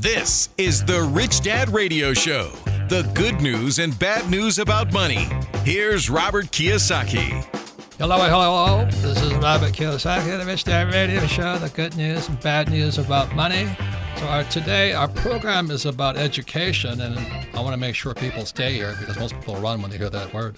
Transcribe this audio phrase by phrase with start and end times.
[0.00, 2.52] This is the Rich Dad Radio Show.
[2.88, 5.28] The good news and bad news about money.
[5.62, 7.44] Here's Robert Kiyosaki.
[7.98, 8.84] Hello, hello, hello.
[8.86, 11.58] This is Robert Kiyosaki, the Rich Dad Radio Show.
[11.58, 13.68] The good news and bad news about money.
[14.16, 17.18] So our, today, our program is about education, and
[17.54, 20.08] I want to make sure people stay here because most people run when they hear
[20.08, 20.56] that word.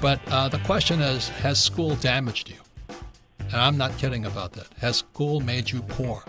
[0.00, 2.56] But uh, the question is, has school damaged you?
[3.38, 4.66] And I'm not kidding about that.
[4.78, 6.24] Has school made you poor?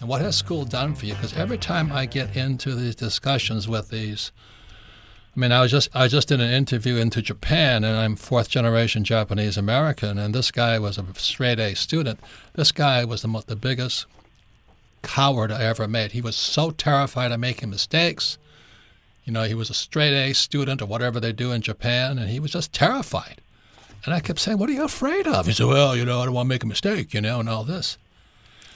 [0.00, 1.14] And what has school done for you?
[1.14, 4.30] Because every time I get into these discussions with these,
[5.36, 8.16] I mean, I was just I was just did an interview into Japan, and I'm
[8.16, 12.20] fourth generation Japanese American, and this guy was a straight A student.
[12.54, 14.06] This guy was the the biggest
[15.02, 16.12] coward I ever met.
[16.12, 18.38] He was so terrified of making mistakes.
[19.24, 22.30] You know, he was a straight A student or whatever they do in Japan, and
[22.30, 23.40] he was just terrified.
[24.04, 26.24] And I kept saying, "What are you afraid of?" He said, "Well, you know, I
[26.24, 27.98] don't want to make a mistake, you know, and all this."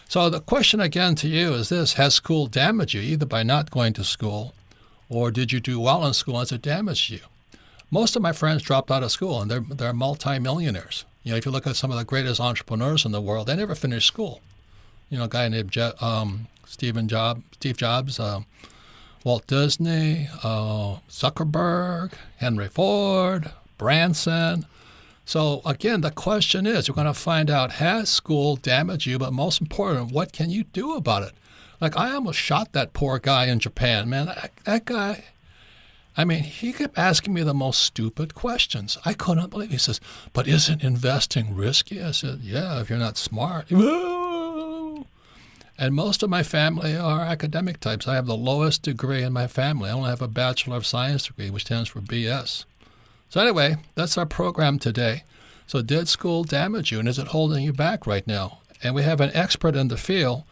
[0.08, 3.70] So the question again to you is this Has school damaged you either by not
[3.70, 4.54] going to school
[5.08, 7.20] or did you do well in school and has it damaged you?
[7.90, 11.04] Most of my friends dropped out of school and they're, they're multimillionaires.
[11.22, 13.56] You know, if you look at some of the greatest entrepreneurs in the world, they
[13.56, 14.40] never finished school.
[15.10, 18.40] You know, a guy named Je- um, Stephen Job, Steve Jobs, uh,
[19.24, 24.66] Walt Disney, uh, Zuckerberg, Henry Ford, Branson.
[25.24, 29.32] So again, the question is, we're going to find out has school damaged you, but
[29.32, 31.32] most important, what can you do about it?
[31.80, 34.26] Like I almost shot that poor guy in Japan, man.
[34.64, 35.24] That, guy.
[36.16, 38.98] I mean, he kept asking me the most stupid questions.
[39.04, 39.70] I couldn't believe.
[39.70, 40.00] He says,
[40.32, 43.66] "But isn't investing risky?" I said, "Yeah, if you're not smart."
[45.78, 48.06] And most of my family are academic types.
[48.06, 49.90] I have the lowest degree in my family.
[49.90, 52.64] I only have a Bachelor of Science degree, which stands for BS.
[53.32, 55.22] So, anyway, that's our program today.
[55.66, 58.58] So, did school damage you and is it holding you back right now?
[58.82, 60.42] And we have an expert in the field.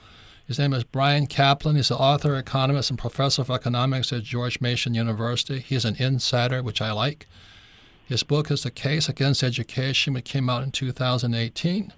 [0.49, 1.77] His name is Bryan Caplan.
[1.77, 5.59] He's an author, economist, and professor of economics at George Mason University.
[5.59, 7.27] He's an insider, which I like.
[8.07, 11.93] His book is The Case Against Education, which came out in 2018.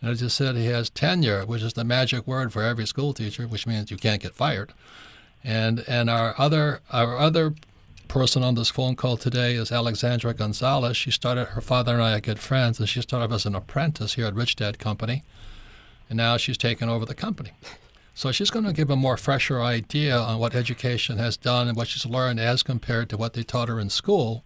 [0.00, 3.12] And as I said, he has tenure, which is the magic word for every school
[3.12, 4.72] teacher, which means you can't get fired.
[5.44, 7.52] And and our other our other
[8.08, 10.96] person on this phone call today is Alexandra Gonzalez.
[10.96, 14.14] She started, her father and I are good friends, and she started as an apprentice
[14.14, 15.22] here at Rich Dad Company.
[16.08, 17.52] And now she's taken over the company.
[18.14, 21.76] So she's going to give a more fresher idea on what education has done and
[21.76, 24.44] what she's learned as compared to what they taught her in school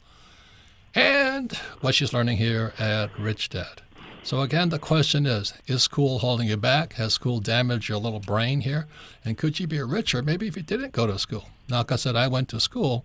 [0.94, 3.82] and what she's learning here at Rich Dad.
[4.22, 6.94] So again, the question is, is school holding you back?
[6.94, 8.86] Has school damaged your little brain here?
[9.24, 11.48] And could you be richer maybe if you didn't go to school?
[11.68, 13.04] Now, like I said, I went to school,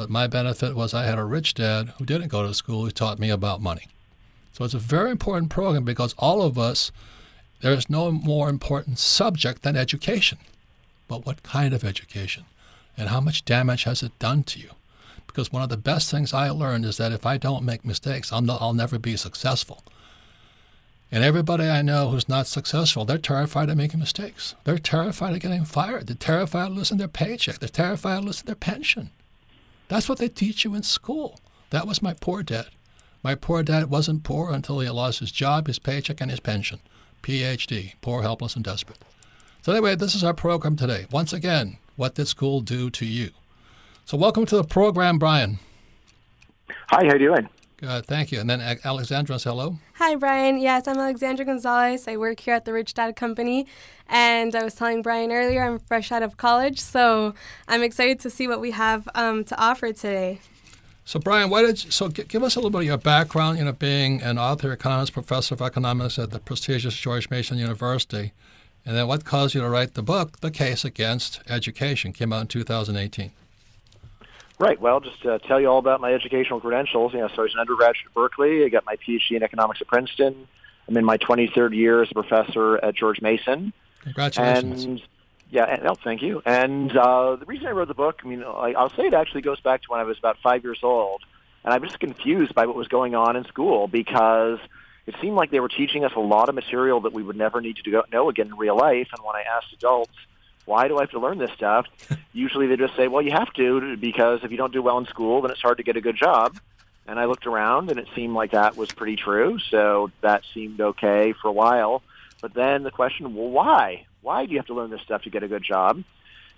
[0.00, 2.90] but my benefit was I had a rich dad who didn't go to school who
[2.90, 3.86] taught me about money.
[4.50, 6.90] So it's a very important program because all of us,
[7.60, 10.38] there is no more important subject than education.
[11.06, 12.46] But what kind of education?
[12.96, 14.70] And how much damage has it done to you?
[15.26, 18.32] Because one of the best things I learned is that if I don't make mistakes,
[18.32, 19.84] I'll, no, I'll never be successful.
[21.12, 24.54] And everybody I know who's not successful, they're terrified of making mistakes.
[24.64, 26.06] They're terrified of getting fired.
[26.06, 27.58] They're terrified of losing their paycheck.
[27.58, 29.10] They're terrified of losing their pension.
[29.90, 31.40] That's what they teach you in school.
[31.70, 32.68] That was my poor dad.
[33.24, 36.78] My poor dad wasn't poor until he lost his job, his paycheck, and his pension.
[37.24, 39.00] PhD, poor, helpless, and desperate.
[39.62, 41.06] So anyway, this is our program today.
[41.10, 43.30] Once again, what did school do to you?
[44.04, 45.58] So welcome to the program, Bryan.
[46.90, 47.48] Hi, how you doing?
[47.78, 48.38] Good, thank you.
[48.38, 49.78] And then Alexandra, hello.
[50.02, 50.58] Hi, Bryan.
[50.58, 52.08] Yes, I'm Alexandra Gonzalez.
[52.08, 53.66] I work here at the Rich Dad Company.
[54.08, 57.34] And I was telling Bryan earlier, I'm fresh out of college, so
[57.68, 60.38] I'm excited to see what we have um, to offer today.
[61.04, 63.64] So, Bryan, why did you, so give us a little bit of your background, you
[63.66, 68.32] know, being an author, economist, professor of economics at the prestigious George Mason University,
[68.86, 72.40] and then what caused you to write the book, The Case Against Education, came out
[72.40, 73.32] in 2018.
[74.60, 74.78] Right.
[74.78, 77.14] Well, just to tell you all about my educational credentials.
[77.14, 78.62] You know, so I was an undergraduate at Berkeley.
[78.62, 80.46] I got my PhD in economics at Princeton.
[80.86, 83.72] I'm in my 23rd year as a professor at George Mason.
[84.02, 84.84] Congratulations.
[84.84, 85.02] And
[85.50, 86.42] yeah, and, oh, thank you.
[86.44, 89.40] And uh, the reason I wrote the book, I mean, I, I'll say it actually
[89.40, 91.22] goes back to when I was about five years old,
[91.64, 94.58] and I was just confused by what was going on in school because
[95.06, 97.62] it seemed like they were teaching us a lot of material that we would never
[97.62, 99.08] need to go, know again in real life.
[99.12, 100.12] And when I asked adults,
[100.70, 101.86] why do I have to learn this stuff?
[102.32, 105.06] Usually they just say, well, you have to because if you don't do well in
[105.06, 106.56] school, then it's hard to get a good job.
[107.08, 109.58] And I looked around and it seemed like that was pretty true.
[109.58, 112.02] So that seemed okay for a while.
[112.40, 114.06] But then the question, well, why?
[114.22, 116.04] Why do you have to learn this stuff to get a good job?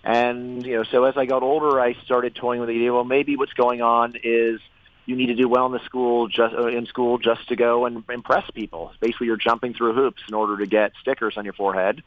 [0.03, 3.05] And, you know, so as I got older, I started toying with the idea, well,
[3.05, 4.59] maybe what's going on is
[5.07, 7.85] you need to do well in the school just uh, in school just to go
[7.87, 8.93] and impress people.
[8.99, 12.03] Basically, you're jumping through hoops in order to get stickers on your forehead.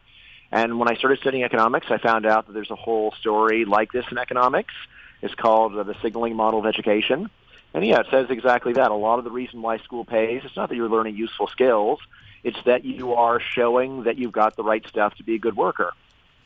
[0.52, 3.92] And when I started studying economics, I found out that there's a whole story like
[3.92, 4.74] this in economics.
[5.22, 7.30] It's called uh, the signaling model of education.
[7.74, 8.90] And yeah, it says exactly that.
[8.90, 11.98] A lot of the reason why school pays, it's not that you're learning useful skills.
[12.44, 15.56] It's that you are showing that you've got the right stuff to be a good
[15.56, 15.92] worker.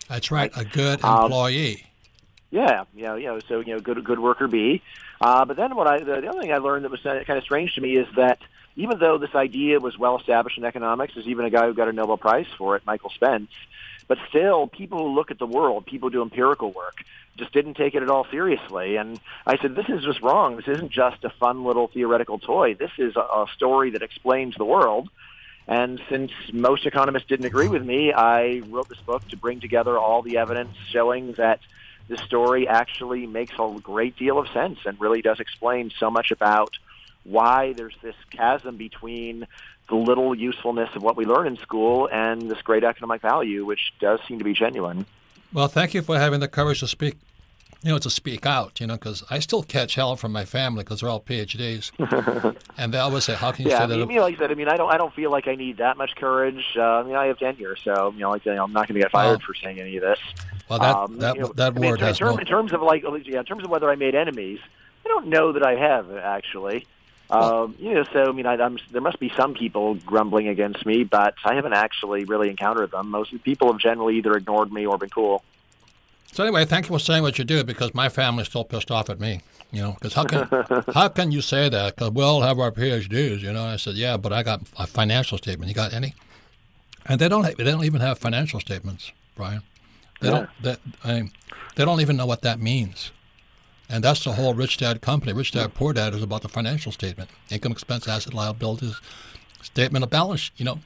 [0.08, 1.75] That's right, a good um, employee.
[1.75, 1.81] Um,
[2.50, 4.82] yeah, yeah, you know, so you know, good good worker bee.
[5.20, 7.44] Uh, but then what I the, the other thing I learned that was kind of
[7.44, 8.41] strange to me is that
[8.75, 11.88] even though this idea was well established in economics, there's even a guy who got
[11.88, 13.50] a Nobel Prize for it, Michael Spence.
[14.11, 16.97] But still, people who look at the world, people who do empirical work,
[17.37, 18.97] just didn't take it at all seriously.
[18.97, 20.57] And I said, this is just wrong.
[20.57, 22.75] This isn't just a fun little theoretical toy.
[22.75, 25.11] This is a, a story that explains the world.
[25.69, 29.97] And since most economists didn't agree with me, I wrote this book to bring together
[29.97, 31.61] all the evidence showing that
[32.09, 36.33] the story actually makes a great deal of sense and really does explain so much
[36.33, 36.77] about
[37.23, 39.47] why there's this chasm between
[39.91, 43.93] the little usefulness of what we learn in school and this great economic value, which
[44.01, 45.05] does seem to be genuine.
[45.53, 47.17] Well, thank you for having the courage to speak
[47.83, 50.85] you know, to speak out, you know, because I still catch hell from my family
[50.85, 51.93] because they're all PhDs,
[52.77, 54.39] and they always say, "How can you yeah, say I mean, that?" Know, like I
[54.39, 56.63] said, I mean, I don't, I don't feel like I need that much courage.
[56.77, 58.97] Uh, I mean, I have tenure, so you know, like you know, I'm not going
[58.97, 60.19] to get fired for saying any of this.
[60.69, 62.39] Well, that um, that, you know, that I mean, word in, term, no...
[62.39, 64.59] in terms of like, yeah, in terms of whether I made enemies,
[65.07, 66.87] I don't know that I have actually.
[67.31, 70.85] Um, you know, so I mean, I, I'm, there must be some people grumbling against
[70.85, 73.09] me, but I haven't actually really encountered them.
[73.11, 75.43] Most people have generally either ignored me or been cool.
[76.32, 79.11] So anyway, thank you for saying what you do because my family's still pissed off
[79.11, 79.41] at me.
[79.73, 80.49] You know, because how can
[80.94, 81.94] how can you say that?
[81.94, 83.41] Because we all have our PhDs.
[83.41, 85.69] You know, I said, yeah, but I got a financial statement.
[85.69, 86.15] You got any?
[87.06, 87.56] And they don't.
[87.56, 89.62] They don't even have financial statements, Bryan.
[90.21, 90.35] They yeah.
[90.35, 90.50] don't.
[90.62, 91.31] They, I mean,
[91.76, 93.12] they don't even know what that means.
[93.91, 95.33] And that's the whole rich dad company.
[95.33, 99.01] Rich dad, poor dad is about the financial statement, income, expense, asset, liabilities,
[99.63, 100.51] statement of balance.
[100.57, 100.79] You know.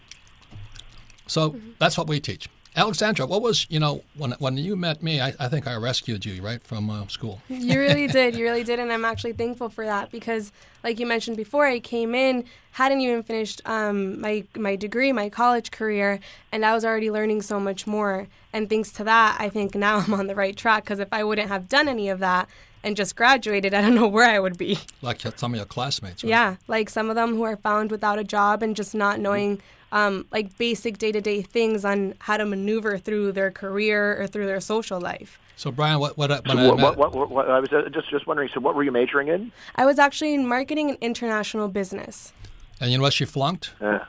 [1.26, 1.70] So mm-hmm.
[1.78, 2.48] that's what we teach.
[2.76, 5.20] Alexandra, what was you know when when you met me?
[5.20, 7.40] I, I think I rescued you right from uh, school.
[7.48, 8.34] You really did.
[8.38, 10.50] You really did, and I'm actually thankful for that because,
[10.82, 15.28] like you mentioned before, I came in hadn't even finished um, my my degree, my
[15.28, 16.18] college career,
[16.50, 18.26] and I was already learning so much more.
[18.52, 20.84] And thanks to that, I think now I'm on the right track.
[20.84, 22.48] Because if I wouldn't have done any of that
[22.84, 24.78] and just graduated, I don't know where I would be.
[25.02, 26.22] Like some of your classmates.
[26.22, 26.30] Right?
[26.30, 29.56] Yeah, like some of them who are found without a job and just not knowing.
[29.56, 34.20] Mm-hmm um, like basic day to day things on how to maneuver through their career
[34.20, 35.38] or through their social life.
[35.56, 38.26] So Bryan, what what, what, so what, what, what, what I was uh, just just
[38.26, 38.50] wondering.
[38.52, 39.52] So what were you majoring in?
[39.76, 42.32] I was actually in marketing and international business.
[42.80, 43.72] And you know what she flunked?
[43.80, 44.04] Yeah.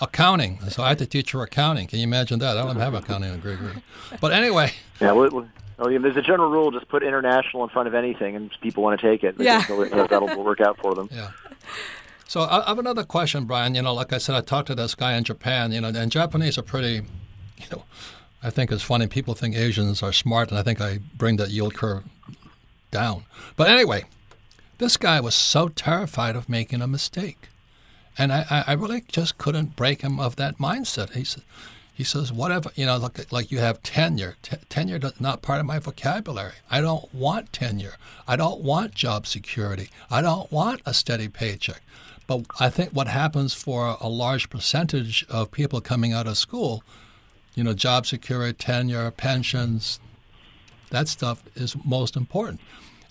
[0.00, 0.60] Accounting.
[0.68, 1.86] So I had to teach her accounting.
[1.86, 2.58] Can you imagine that?
[2.58, 3.80] I don't even have accounting in degree.
[4.20, 4.72] But anyway.
[5.00, 5.12] Yeah.
[5.12, 8.50] Well, well, yeah, there's a general rule: just put international in front of anything, and
[8.60, 9.36] people want to take it.
[9.38, 9.64] Yeah.
[9.66, 11.08] that'll work out for them.
[11.16, 11.30] Yeah.
[12.28, 13.76] So I have another question, Bryan.
[13.76, 15.70] You know, like I said, I talked to this guy in Japan.
[15.70, 17.02] You know, and Japanese are pretty,
[17.56, 17.84] you know,
[18.42, 19.06] I think it's funny.
[19.06, 22.02] People think Asians are smart, and I think I bring that yield curve
[22.90, 23.24] down.
[23.56, 24.04] But anyway,
[24.78, 27.48] this guy was so terrified of making a mistake,
[28.18, 31.12] and I, I really just couldn't break him of that mindset.
[31.12, 31.44] He said.
[31.96, 34.36] He says, whatever, you know, like, like you have tenure.
[34.42, 36.52] T- tenure is not part of my vocabulary.
[36.70, 37.96] I don't want tenure.
[38.28, 39.88] I don't want job security.
[40.10, 41.80] I don't want a steady paycheck.
[42.26, 46.84] But I think what happens for a large percentage of people coming out of school,
[47.54, 49.98] you know, job security, tenure, pensions,
[50.90, 52.60] that stuff is most important.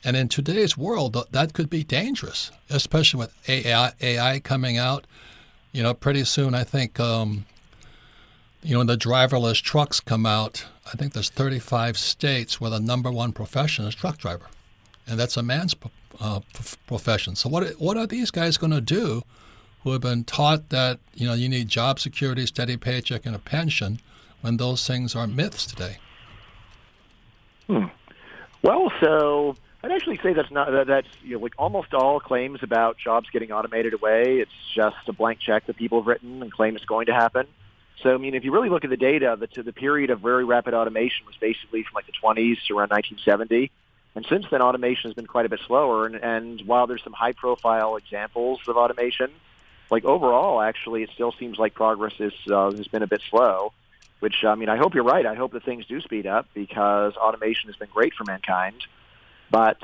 [0.04, 5.08] And in today's world, that could be dangerous, especially with AI, AI coming out.
[5.72, 7.46] You know, pretty soon, I think, um,
[8.66, 12.80] you know, when the driverless trucks come out, I think there's 35 states where the
[12.80, 14.48] number one profession is truck driver,
[15.06, 15.76] and that's a man's
[16.20, 16.40] uh,
[16.88, 17.36] profession.
[17.36, 19.24] So what what are these guys going to do,
[19.84, 23.40] who have been taught that you know you need job security, steady paycheck, and a
[23.40, 24.00] pension,
[24.42, 25.98] when those things are myths today?
[27.68, 27.86] Hmm.
[28.64, 32.64] Well, so I'd actually say that's not that, that's you know, like almost all claims
[32.64, 34.40] about jobs getting automated away.
[34.40, 37.46] It's just a blank check that people have written and claim it's going to happen.
[38.02, 40.44] So I mean, if you really look at the data, the, the period of very
[40.44, 43.72] rapid automation was basically from like the 20s to around 1970.
[44.16, 46.06] And since then, automation has been quite a bit slower.
[46.06, 49.30] And, and while there's some high-profile examples of automation,
[49.92, 53.74] like overall, actually, it still seems like progress is uh, has been a bit slow.
[54.22, 55.26] Which I mean, I hope you're right.
[55.26, 58.86] I hope that things do speed up because automation has been great for mankind.
[59.52, 59.78] But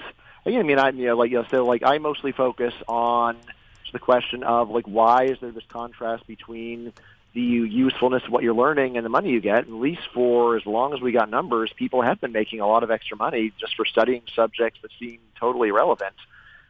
[0.45, 3.37] again, I mean, I you know, like you know, so like I mostly focus on
[3.91, 6.93] the question of like why is there this contrast between
[7.33, 9.59] the usefulness of what you're learning and the money you get.
[9.59, 12.83] At least for as long as we got numbers, people have been making a lot
[12.83, 16.15] of extra money just for studying subjects that seem totally irrelevant,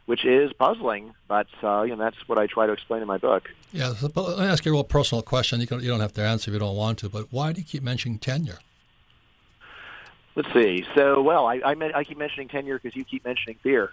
[0.06, 1.14] which is puzzling.
[1.28, 3.50] But uh, you know, that's what I try to explain in my book.
[3.74, 5.62] Yeah, so, let me ask you a real personal question.
[5.62, 7.62] You, can, you don't have to answer if you don't want to, but why do
[7.62, 8.60] you keep mentioning tenure?
[10.36, 10.86] Let's see.
[10.96, 13.92] So, well, I, I, I keep mentioning tenure because you keep mentioning fear.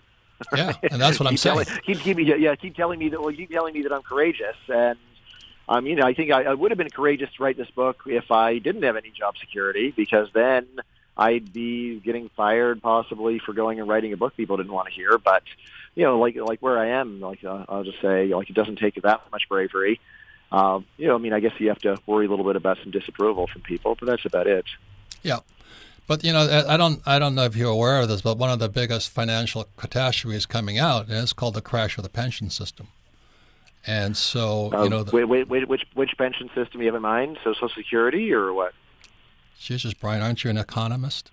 [0.55, 1.65] Yeah, and that's what I'm saying.
[1.65, 3.21] Telling, keep, keep, yeah, keep telling me that.
[3.21, 4.97] Well, keep telling me that I'm courageous, and
[5.69, 8.03] um, you know, I think I, I would have been courageous to write this book
[8.07, 10.67] if I didn't have any job security, because then
[11.17, 14.95] I'd be getting fired possibly for going and writing a book people didn't want to
[14.95, 15.19] hear.
[15.19, 15.43] But
[15.95, 18.77] you know, like like where I am, like uh, I'll just say, like it doesn't
[18.77, 20.01] take that much bravery.
[20.51, 22.79] Uh, you know, I mean, I guess you have to worry a little bit about
[22.83, 24.65] some disapproval from people, but that's about it.
[25.23, 25.41] Yeah.
[26.07, 28.49] But you know, I don't, I don't know if you're aware of this, but one
[28.49, 32.89] of the biggest financial catastrophes coming out is called the crash of the pension system.
[33.87, 36.95] And so, uh, you know, the, wait, wait, wait, which which pension system you have
[36.95, 37.39] in mind?
[37.45, 38.75] So Social Security or what?
[39.59, 41.31] Jesus, Bryan, aren't you an economist?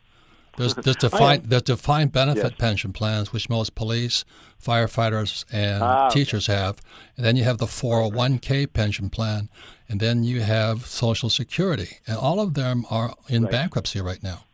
[0.58, 2.54] There's, there's defined there's defined benefit yes.
[2.58, 4.25] pension plans, which most police,
[4.64, 6.60] firefighters, and ah, teachers okay.
[6.60, 6.82] have.
[7.18, 9.50] And then you have the 401k pension plan,
[9.90, 13.52] and then you have Social Security, and all of them are in right.
[13.52, 14.46] bankruptcy right now.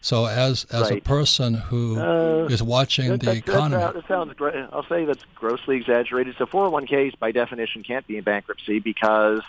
[0.00, 0.98] So as as right.
[0.98, 4.54] a person who uh, is watching that, the economy, that, that sounds great.
[4.72, 6.36] I'll say that's grossly exaggerated.
[6.38, 9.42] So 401ks by definition can't be in bankruptcy because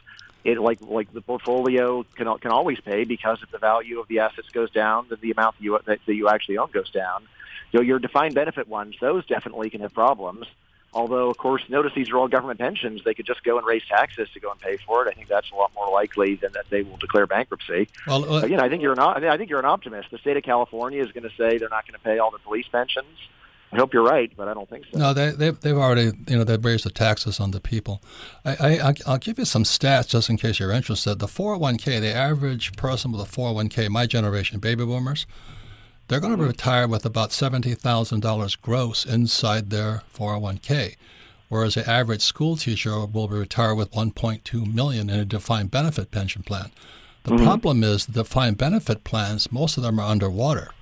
[0.44, 4.20] it like like the portfolio can can always pay because if the value of the
[4.20, 7.24] assets goes down, then the amount that you that, that you actually own goes down.
[7.72, 10.48] You know, your defined benefit ones, those definitely can have problems.
[10.94, 13.02] Although, of course, notice these are all government pensions.
[13.06, 15.10] They could just go and raise taxes to go and pay for it.
[15.10, 17.88] I think that's a lot more likely than that they will declare bankruptcy.
[18.06, 20.12] Well, uh, Again, I think you're an I think you're an optimist.
[20.12, 22.40] The state of California is going to say they're not going to pay all the
[22.40, 23.08] police pensions.
[23.74, 25.00] I hope you're right, but I don't think so.
[25.00, 28.02] No, they, they've, they've already, you know, they've raised the taxes on the people.
[28.44, 31.20] I, I, I'll give you some stats just in case you're interested.
[31.20, 35.26] The 401k, the average person with a 401k, my generation, baby boomers,
[36.12, 40.98] they're going to retire with about $70,000 gross inside their 401k,
[41.48, 46.44] whereas the average school teacher will retire with 1.2 million in a defined benefit pension
[46.44, 46.70] plan.
[47.24, 47.46] The mm-hmm.
[47.46, 50.74] problem is the defined benefit plans, most of them are underwater.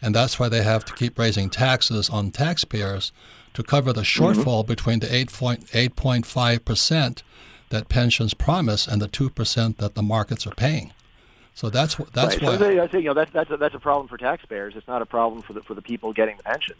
[0.00, 3.10] And that's why they have to keep raising taxes on taxpayers
[3.54, 4.22] to cover the mm-hmm.
[4.22, 4.68] shortfall mm-hmm.
[4.68, 7.22] between the 8.5%
[7.70, 10.92] that pensions promise and the 2% that the markets are paying.
[11.56, 12.42] So that's that's right.
[12.42, 14.74] why so I think you know that's that's a, that's a problem for taxpayers.
[14.76, 16.78] It's not a problem for the for the people getting the pensions.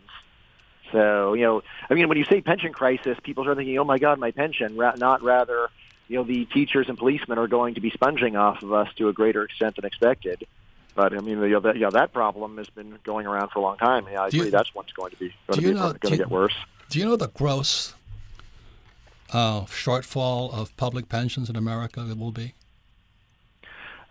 [0.93, 3.99] So you know, I mean, when you say pension crisis, people start thinking, "Oh my
[3.99, 5.71] God, my pension!" Ra- not rather,
[6.09, 9.09] you know, the teachers and policemen are going to be sponging off of us to
[9.09, 10.47] a greater extent than expected.
[10.95, 13.61] But I mean, you know, that, you know, that problem has been going around for
[13.61, 14.07] a long time.
[14.13, 14.47] Yeah, I do agree.
[14.49, 16.55] You, that's what's going to be going to, be, know, going to get worse.
[16.91, 17.95] Do you know the gross
[19.33, 22.53] uh, shortfall of public pensions in America that will be?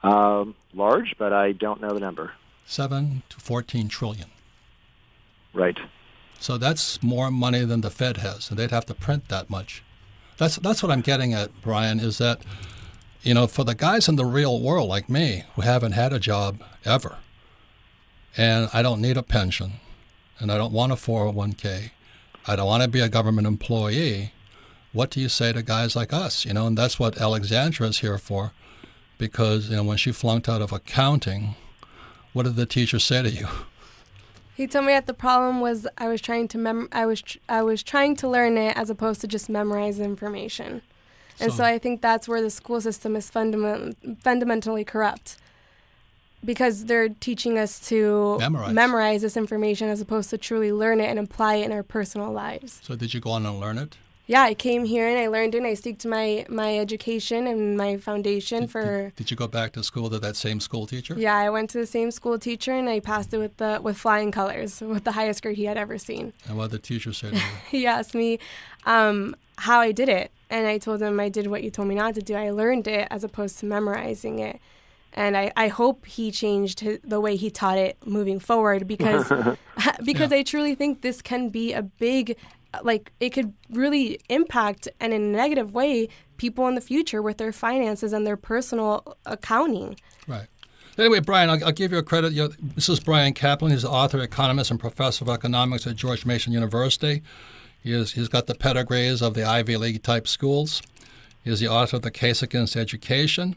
[0.06, 2.34] Um, large, but I don't know the number.
[2.66, 4.30] Seven to fourteen trillion.
[5.52, 5.78] Right.
[6.40, 9.84] So that's more money than the Fed has, and they'd have to print that much.
[10.38, 12.00] That's that's what I'm getting at, Bryan.
[12.00, 12.42] Is that
[13.24, 16.20] you know for the guys in the real world like me who haven't had a
[16.20, 17.18] job ever,
[18.38, 19.74] and I don't need a pension,
[20.38, 21.90] and I don't want a 401k,
[22.46, 24.34] I don't want to be a government employee.
[24.94, 26.46] What do you say to guys like us?
[26.46, 28.54] You know, and that's what Alexandra is here for
[29.18, 31.56] because you know when she flunked out of accounting,
[32.34, 33.48] what did the teacher say to you?
[34.56, 37.40] He told me that the problem was I was trying to mem- I was tr-
[37.50, 40.82] I was trying to learn it as opposed to just memorize information.
[41.40, 45.38] And so, so I think that's where the school system is fundament- fundamentally corrupt.
[46.44, 48.74] Because they're teaching us to memorize.
[48.74, 52.32] memorize this information as opposed to truly learn it and apply it in our personal
[52.32, 52.80] lives.
[52.84, 53.98] So did you go on and learn it?
[54.28, 57.46] Yeah, I came here and I learned it and I stuck to my, my education
[57.46, 59.04] and my foundation did, for.
[59.04, 61.16] Did, did, you go back to school to that same school teacher?
[61.18, 63.98] Yeah, I went to the same school teacher and I passed it with the with
[63.98, 66.34] flying colors, with the highest grade he had ever seen.
[66.48, 67.42] And what did the teacher say to you?
[67.70, 68.40] he asked me
[68.86, 71.96] um, how I did it, and I told him I did what you told me
[71.96, 72.36] not to do.
[72.36, 74.60] I learned it as opposed to memorizing it.
[75.18, 79.30] And I, I hope he changed his, the way he taught it moving forward because
[80.04, 80.38] because yeah.
[80.38, 82.36] I truly think this can be a big
[82.84, 87.38] like it could really impact and in a negative way people in the future with
[87.38, 89.98] their finances and their personal accounting.
[90.28, 90.48] Right.
[90.98, 92.34] Anyway, Bryan, I'll, I'll give you a credit.
[92.34, 93.72] You know, this is Bryan Caplan.
[93.72, 97.22] He's the author, economist, and professor of economics at George Mason University.
[97.84, 100.82] He is, he's got the pedigrees of the Ivy League type schools.
[101.44, 103.56] He is the author of The Case Against Education.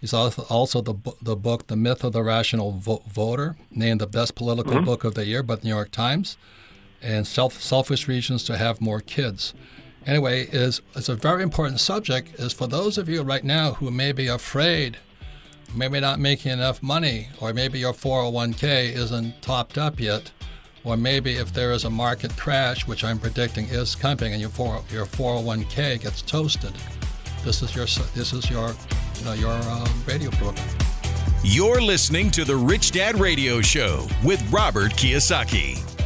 [0.00, 4.36] He's also the, the book The Myth of the Rational Vo- Voter, named the best
[4.36, 4.84] political mm-hmm.
[4.84, 6.36] book of the year by the New York Times,
[7.02, 9.54] and self, Selfish Reasons to Have More Kids.
[10.06, 12.34] Anyway, is it's a very important subject.
[12.38, 14.96] Is for those of you right now who may be afraid,
[15.74, 20.30] maybe not making enough money, or maybe your 401k isn't topped up yet,
[20.84, 24.50] or maybe if there is a market crash, which I'm predicting is coming, and your
[24.50, 26.72] 4, your 401k gets toasted.
[27.44, 28.74] This is your this is your
[29.18, 30.66] you know, your uh, radio program.
[31.42, 35.97] You're listening to the Rich Dad Radio Show with Robert Kiyosaki.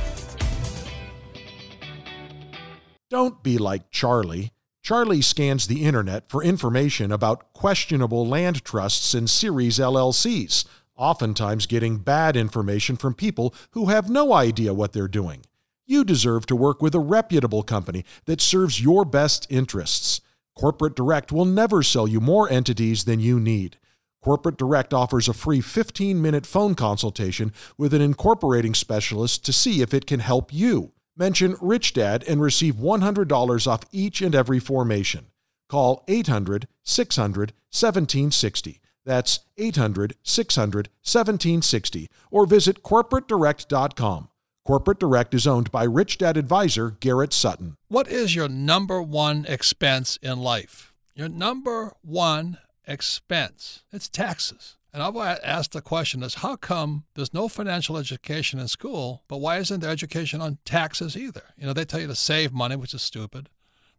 [3.13, 4.53] Don't be like Charlie.
[4.83, 10.65] Charlie scans the internet for information about questionable land trusts and series LLCs,
[10.97, 15.43] oftentimes getting bad information from people who have no idea what they're doing.
[15.85, 20.23] You deserve to work with a reputable company that serves your best interests.
[20.59, 23.77] Corporate Direct will never sell you more entities than you need.
[24.25, 29.83] Corporate Direct offers a free 15 minute phone consultation with an incorporating specialist to see
[29.83, 30.93] if it can help you.
[31.17, 35.27] Mention Rich Dad and receive $100 off each and every formation.
[35.69, 38.81] Call 800 600 1760.
[39.05, 44.29] That's 800 600 1760 or visit corporatedirect.com.
[44.65, 47.77] Corporate Direct is owned by Rich Dad advisor Garrett Sutton.
[47.89, 50.93] What is your number one expense in life?
[51.15, 53.83] Your number one expense.
[53.93, 54.77] It's taxes.
[54.93, 59.39] And I've asked the question is how come there's no financial education in school, but
[59.39, 61.45] why isn't there education on taxes either?
[61.57, 63.49] You know, they tell you to save money, which is stupid.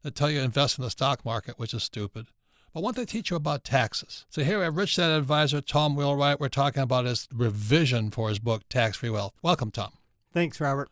[0.04, 2.28] They tell you to invest in the stock market, which is stupid.
[2.74, 4.26] But what they teach you about taxes.
[4.30, 6.40] So here have Rich Dad advisor Tom Wheelwright.
[6.40, 9.34] We're talking about his revision for his book, Tax Free Wealth.
[9.42, 9.94] Welcome, Tom.
[10.32, 10.90] Thanks, Robert.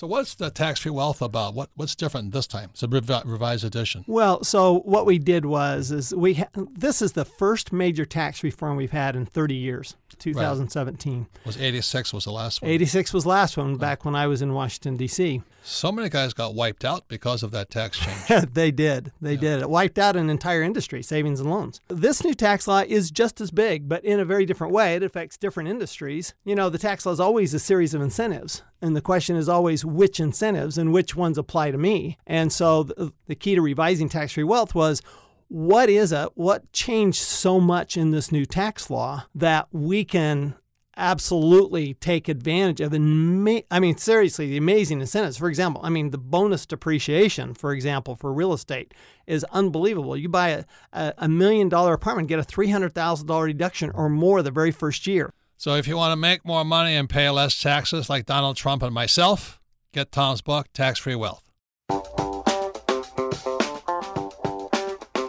[0.00, 1.52] So, what's the tax free wealth about?
[1.52, 2.70] What what's different this time?
[2.72, 4.02] It's a revised edition.
[4.06, 8.42] Well, so what we did was is we ha- this is the first major tax
[8.42, 9.96] reform we've had in 30 years.
[10.18, 11.18] 2017.
[11.18, 11.46] Right.
[11.46, 12.70] Was 86 was the last one?
[12.70, 15.42] 86 was last one back when I was in Washington D.C.
[15.62, 18.46] So many guys got wiped out because of that tax change.
[18.52, 19.12] they did.
[19.20, 19.40] They yeah.
[19.40, 19.62] did.
[19.62, 21.80] It wiped out an entire industry, savings and loans.
[21.88, 24.94] This new tax law is just as big, but in a very different way.
[24.94, 26.34] It affects different industries.
[26.44, 28.62] You know, the tax law is always a series of incentives.
[28.82, 32.16] And the question is always which incentives and which ones apply to me.
[32.26, 35.02] And so the, the key to revising tax free wealth was
[35.48, 36.30] what is it?
[36.34, 40.54] What changed so much in this new tax law that we can
[40.96, 42.92] absolutely take advantage of?
[42.92, 45.36] And I mean, seriously, the amazing incentives.
[45.36, 48.94] For example, I mean, the bonus depreciation, for example, for real estate
[49.26, 50.16] is unbelievable.
[50.16, 54.70] You buy a, a, million dollar apartment, get a $300,000 deduction or more the very
[54.70, 55.34] first year.
[55.60, 58.82] So if you want to make more money and pay less taxes like Donald Trump
[58.82, 59.60] and myself,
[59.92, 61.44] get Tom's book, Tax Free Wealth.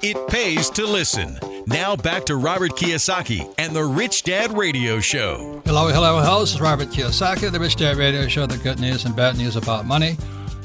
[0.02, 1.38] It pays to listen.
[1.68, 5.62] Now back to Robert Kiyosaki and the Rich Dad Radio Show.
[5.66, 6.40] Hello, hello, hello.
[6.40, 9.58] This is Robert Kiyosaki, the Rich Dad Radio Show, the good news and bad news
[9.58, 10.16] about money.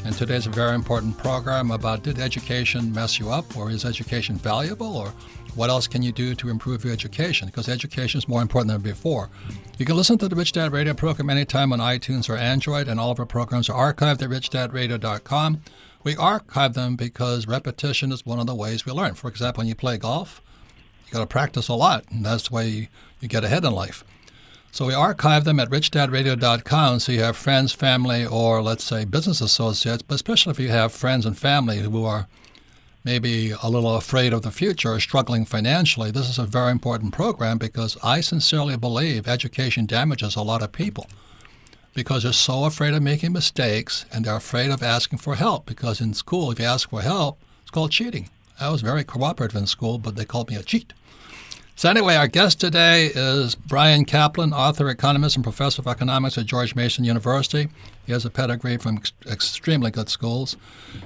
[0.05, 4.37] And today's a very important program about did education mess you up or is education
[4.37, 5.13] valuable or
[5.57, 7.47] what else can you do to improve your education?
[7.47, 9.31] Because education is more important than before.
[9.79, 13.01] You can listen to the Rich Dad Radio program anytime on iTunes or Android, and
[13.01, 15.63] all of our programs are archived at richdadradio.com.
[16.05, 19.15] We archive them because repetition is one of the ways we learn.
[19.15, 20.43] For example, when you play golf,
[21.07, 22.87] you got to practice a lot, and that's the way you,
[23.21, 24.05] you get ahead in life.
[24.73, 29.41] So we archive them at richdadradio.com so you have friends, family, or let's say business
[29.41, 32.29] associates, but especially if you have friends and family who are
[33.07, 37.15] maybe a little afraid of the future or struggling financially, this is a very important
[37.15, 41.07] program because I sincerely believe education damages a lot of people
[41.95, 45.67] because they're so afraid of making mistakes and they're afraid of asking for help.
[45.67, 48.29] Because in school, if you ask for help, it's called cheating.
[48.59, 50.93] I was very cooperative in school, but they called me a cheat.
[51.79, 56.47] So, anyway, our guest today is Bryan Caplan, author, economist, and professor of economics at
[56.47, 57.69] George Mason University.
[58.07, 60.57] He has a pedigree from ex- extremely good schools.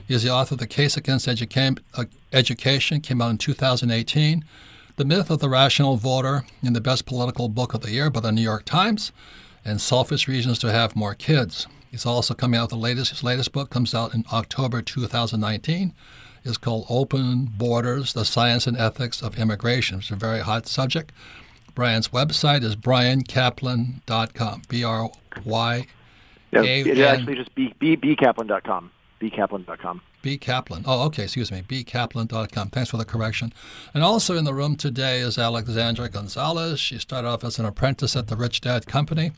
[0.06, 4.44] He is the author of The Case Against Educa- uh, Education, came out in 2018.
[4.94, 8.20] The Myth of the Rational Voter, in the best political book of the year by
[8.20, 9.10] the New York Times
[9.64, 11.66] and selfish reasons to have more kids.
[11.90, 13.10] He's also coming out with the latest.
[13.10, 15.94] His latest book comes out in October 2019.
[16.44, 19.98] It's called Open Borders: The Science and Ethics of Immigration.
[19.98, 21.12] It's a very hot subject.
[21.74, 24.62] Bryan's website is bryancaplan.com.
[24.68, 25.10] B R
[25.44, 25.86] Y.
[26.52, 28.90] Yeah, it's actually just b, b, bcaplan.com.
[29.20, 30.02] bcaplan.com.
[30.22, 30.36] B.
[30.36, 30.82] Caplan.
[30.86, 31.24] Oh, okay.
[31.24, 31.62] Excuse me.
[31.62, 32.68] bcaplan.com.
[32.70, 33.52] Thanks for the correction.
[33.94, 36.78] And also in the room today is Alexandra Gonzalez.
[36.78, 39.32] She started off as an apprentice at the Rich Dad Company.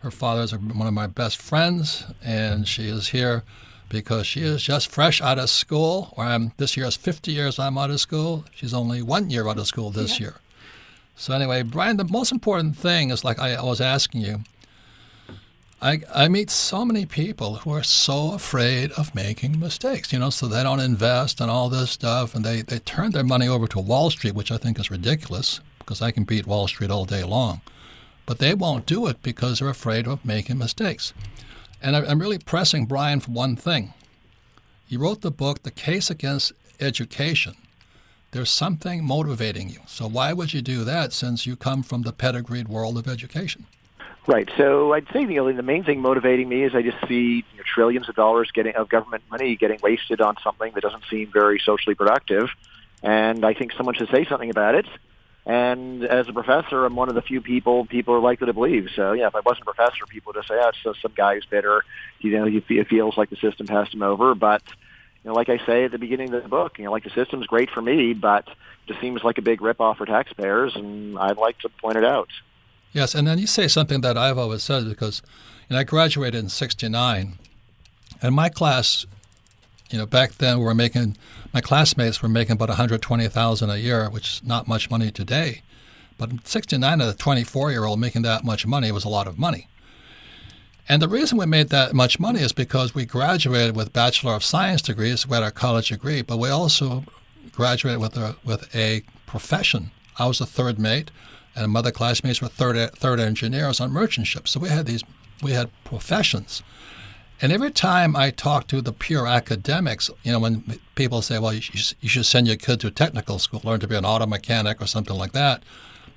[0.00, 3.44] Her father is one of my best friends, and she is here
[3.92, 6.14] because she is just fresh out of school.
[6.16, 8.44] Or I'm this year is 50 years I'm out of school.
[8.54, 10.24] She's only one year out of school this yeah.
[10.24, 10.34] year.
[11.14, 14.40] So anyway, Bryan, the most important thing is like I, I was asking you.
[15.82, 20.30] I, I meet so many people who are so afraid of making mistakes, you know,
[20.30, 23.66] so they don't invest and all this stuff, and they, they turn their money over
[23.66, 27.04] to Wall Street, which I think is ridiculous because I can beat Wall Street all
[27.04, 27.62] day long.
[28.26, 31.12] But they won't do it because they're afraid of making mistakes.
[31.82, 33.92] And I, I'm really pressing Bryan for one thing.
[34.88, 37.56] You wrote the book, The Case Against Education.
[38.30, 39.80] There's something motivating you.
[39.86, 43.66] So why would you do that since you come from the pedigreed world of education?
[44.26, 44.48] Right.
[44.56, 47.56] So I'd say you know, the main thing motivating me is I just see you
[47.56, 51.30] know, trillions of dollars getting of government money getting wasted on something that doesn't seem
[51.32, 52.48] very socially productive,
[53.02, 54.86] and I think someone should say something about it.
[55.44, 58.88] And as a professor, I'm one of the few people people are likely to believe.
[58.94, 61.12] So yeah, if I wasn't a professor, people would just say, "Oh, it's just some
[61.16, 61.84] guy who's bitter."
[62.20, 64.36] You know, he feels like the system passed him over.
[64.36, 64.62] But
[65.24, 67.10] you know, like I say at the beginning of the book, you know, like the
[67.10, 68.54] system's great for me, but it
[68.86, 72.28] just seems like a big ripoff for taxpayers, and I'd like to point it out.
[72.92, 75.22] Yes, and then you say something that I've always said because
[75.68, 77.38] you know, I graduated in '69,
[78.20, 79.06] and my class,
[79.92, 81.16] you know, back then we were making
[81.52, 85.62] my classmates were making about 120,000 a year, which is not much money today.
[86.18, 89.68] But in '69, a 24-year-old making that much money was a lot of money.
[90.88, 94.44] And the reason we made that much money is because we graduated with Bachelor of
[94.44, 97.04] Science degrees, we had our college degree, but we also
[97.52, 99.90] graduated with a, with a profession.
[100.18, 101.10] I was a third mate
[101.54, 104.52] and my other classmates were third third engineers on merchant ships.
[104.52, 105.04] So we had these
[105.42, 106.62] we had professions.
[107.42, 111.52] And every time I talk to the pure academics, you know, when people say, well,
[111.52, 114.80] you should, send your kid to a technical school, learn to be an auto mechanic
[114.80, 115.64] or something like that,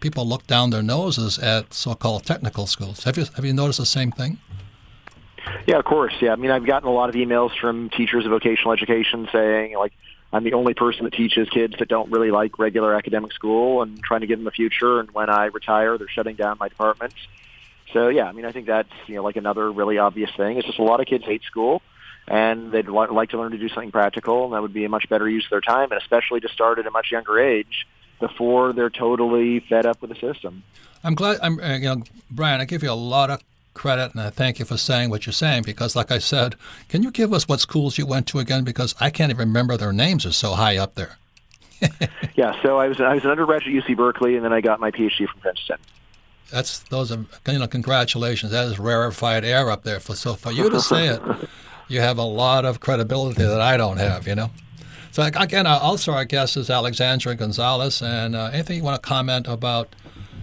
[0.02, 3.06] people look down their noses at so-called technical schools.
[3.06, 4.38] Have you, have you noticed the same thing?
[5.66, 6.14] Yeah, of course.
[6.22, 6.32] Yeah.
[6.32, 9.94] I mean, I've gotten a lot of emails from teachers of vocational education saying, like,
[10.32, 14.00] I'm the only person that teaches kids that don't really like regular academic school and
[14.04, 15.00] trying to give them a future.
[15.00, 17.14] And when I retire, they're shutting down my department.
[17.96, 20.58] So yeah, I mean, I think that's you know like another really obvious thing.
[20.58, 21.82] It's just a lot of kids hate school,
[22.28, 24.90] and they'd li- like to learn to do something practical, and that would be a
[24.90, 27.88] much better use of their time, and especially to start at a much younger age
[28.20, 30.62] before they're totally fed up with the system.
[31.06, 31.40] I'm glad.
[31.42, 32.60] I'm uh, you know, Bryan.
[32.60, 33.42] I give you a lot of
[33.74, 36.56] credit, and I thank you for saying what you're saying because, like I said,
[36.90, 38.66] can you give us what schools you went to again?
[38.66, 41.18] Because I can't even remember their names; are so high up there.
[42.36, 44.82] yeah, so I was I was an undergraduate at UC Berkeley, and then I got
[44.82, 45.78] my PhD from Princeton.
[46.52, 48.52] That's those are you know congratulations.
[48.52, 50.00] That is rarefied air up there.
[50.00, 51.22] For so for you to say it,
[51.88, 54.28] you have a lot of credibility that I don't have.
[54.28, 54.52] You know.
[55.12, 59.08] So again, uh, also our guest is Alexandra Gonzalez, and uh, anything you want to
[59.08, 59.96] comment about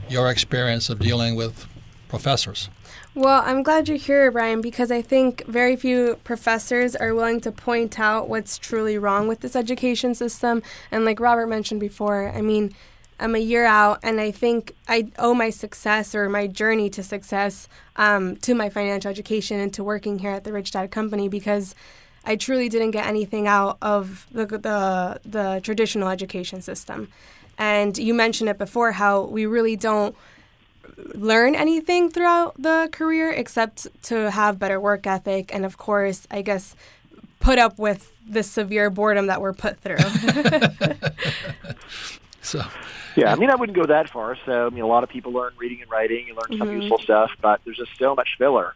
[0.09, 1.67] your experience of dealing with
[2.09, 2.69] professors?
[3.15, 7.53] Well, I'm glad you're here, Bryan, because I think very few professors are willing to
[7.53, 10.63] point out what's truly wrong with this education system.
[10.91, 12.75] And like Robert mentioned before, I mean,
[13.23, 17.05] I'm a year out, and I think I owe my success or my journey to
[17.05, 21.29] success um, to my financial education and to working here at the Rich Dad Company
[21.29, 21.77] because
[22.25, 27.09] I truly didn't get anything out of the, the, the traditional education system.
[27.59, 30.17] And you mentioned it before how we really don't
[31.15, 36.43] learn anything throughout the career except to have better work ethic and of course i
[36.43, 36.77] guess
[37.41, 39.97] put up with the severe boredom that we're put through
[42.43, 42.63] so
[43.17, 45.33] yeah i mean i wouldn't go that far so i mean a lot of people
[45.33, 46.59] learn reading and writing you learn mm-hmm.
[46.59, 48.75] some useful stuff but there's just so much filler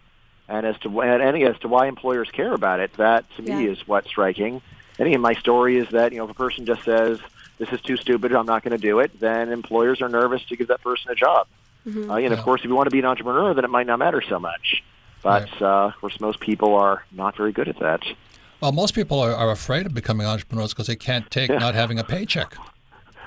[0.49, 3.59] and as to and as to why employers care about it that to yeah.
[3.59, 4.63] me is what's striking
[4.99, 7.19] and again my story is that you know if a person just says
[7.59, 10.57] this is too stupid i'm not going to do it then employers are nervous to
[10.57, 11.47] give that person a job
[11.87, 12.11] Mm-hmm.
[12.11, 13.99] Uh, and of course, if you want to be an entrepreneur, then it might not
[13.99, 14.83] matter so much.
[15.23, 15.63] But right.
[15.63, 18.03] uh, of course, most people are not very good at that.
[18.61, 21.59] Well, most people are, are afraid of becoming entrepreneurs because they can't take yeah.
[21.59, 22.57] not having a paycheck.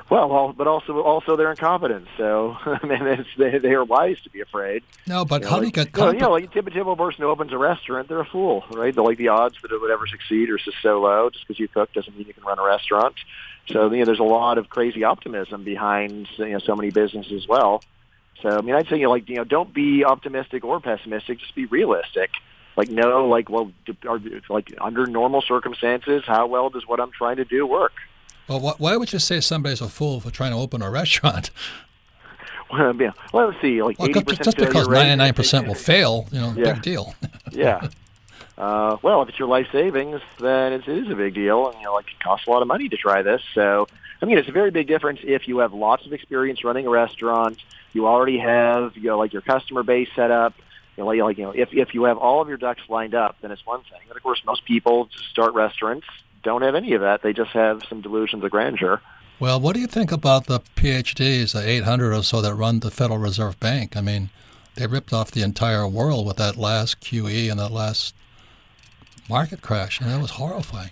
[0.09, 2.07] Well, but also also they're incompetent.
[2.17, 4.83] So I mean, they, they are wise to be afraid.
[5.05, 5.91] No, but you how know, do you get?
[5.91, 8.93] Comp- you know, like a typical person who opens a restaurant, they're a fool, right?
[8.93, 11.29] They're like the odds that it would ever succeed are just so low.
[11.29, 13.15] Just because you cook doesn't mean you can run a restaurant.
[13.67, 17.43] So you know, there's a lot of crazy optimism behind you know so many businesses
[17.43, 17.83] as well.
[18.41, 21.39] So I mean, I'd say you know, like you know, don't be optimistic or pessimistic.
[21.39, 22.31] Just be realistic.
[22.75, 23.71] Like know, like well,
[24.07, 24.19] are,
[24.49, 27.93] like under normal circumstances, how well does what I'm trying to do work?
[28.49, 31.51] Well, why would you say somebody's a fool for trying to open a restaurant?
[32.71, 33.13] Well, yeah.
[33.33, 33.81] well let's see.
[33.81, 36.73] Like well, just because ninety nine percent will fail, you know, yeah.
[36.73, 37.15] big deal.
[37.51, 37.87] yeah.
[38.59, 41.85] Uh, well, if it's your life savings, then it is a big deal, and you
[41.85, 43.41] know, like it costs a lot of money to try this.
[43.55, 43.87] So,
[44.21, 46.91] I mean, it's a very big difference if you have lots of experience running a
[46.91, 47.57] restaurant
[47.91, 50.53] you already have you know like your customer base set up
[50.99, 53.37] you know, like you know, if if you have all of your ducks lined up,
[53.41, 54.01] then it's one thing.
[54.09, 56.05] But of course, most people start restaurants
[56.43, 57.21] don't have any of that.
[57.21, 59.01] They just have some delusions of grandeur.
[59.39, 62.91] Well, what do you think about the PhDs, the 800 or so that run the
[62.91, 63.95] Federal Reserve Bank?
[63.95, 64.29] I mean,
[64.75, 68.13] they ripped off the entire world with that last QE and that last
[69.29, 70.91] market crash, and that was horrifying.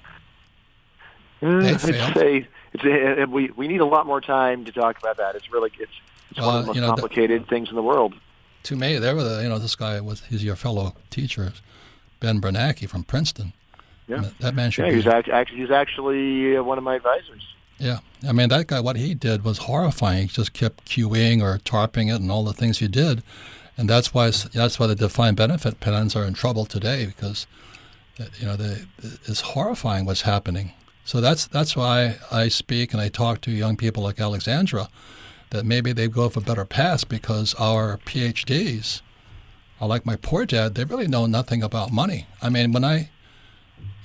[1.42, 1.80] Uh, They I'd
[2.16, 5.36] say it's a, we we need a lot more time to talk about that.
[5.36, 5.92] It's really it's
[6.32, 8.14] it's one of the most you know, the- complicated things in the world.
[8.64, 11.54] To me, they were the, you know, this guy was, he's your fellow teacher,
[12.20, 13.54] Ben Bernanke from Princeton.
[14.08, 14.24] Yeah.
[14.40, 14.96] That, man should Yeah, be.
[14.98, 17.46] he's act, he's actually uh, one of my advisors.
[17.78, 18.80] Yeah, I mean that guy.
[18.80, 20.24] What he did was horrifying.
[20.24, 23.22] He just kept queuing or tarping it, and all the things he did,
[23.78, 27.46] and that's why that's why the defined benefit plans are in trouble today because,
[28.20, 28.88] uh, you know, the,
[29.26, 30.72] it's horrifying what's happening.
[31.06, 34.90] So that's that's why I speak and I talk to young people like Alexandra,
[35.52, 39.02] that maybe they go for a better paths because our PhDs,
[39.80, 40.74] are like my poor dad.
[40.74, 42.26] They really know nothing about money.
[42.42, 43.12] I mean, when I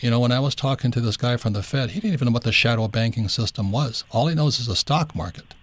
[0.01, 2.27] you know, when I was talking to this guy from the Fed, he didn't even
[2.27, 4.05] know what the shadow banking system was.
[4.11, 5.55] All he knows is the stock market,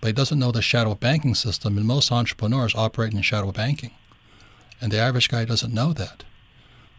[0.00, 1.76] but he doesn't know the shadow banking system.
[1.76, 3.92] And most entrepreneurs operate in shadow banking,
[4.80, 6.24] and the average guy doesn't know that.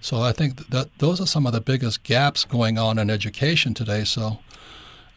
[0.01, 3.73] So I think that those are some of the biggest gaps going on in education
[3.73, 4.03] today.
[4.03, 4.39] So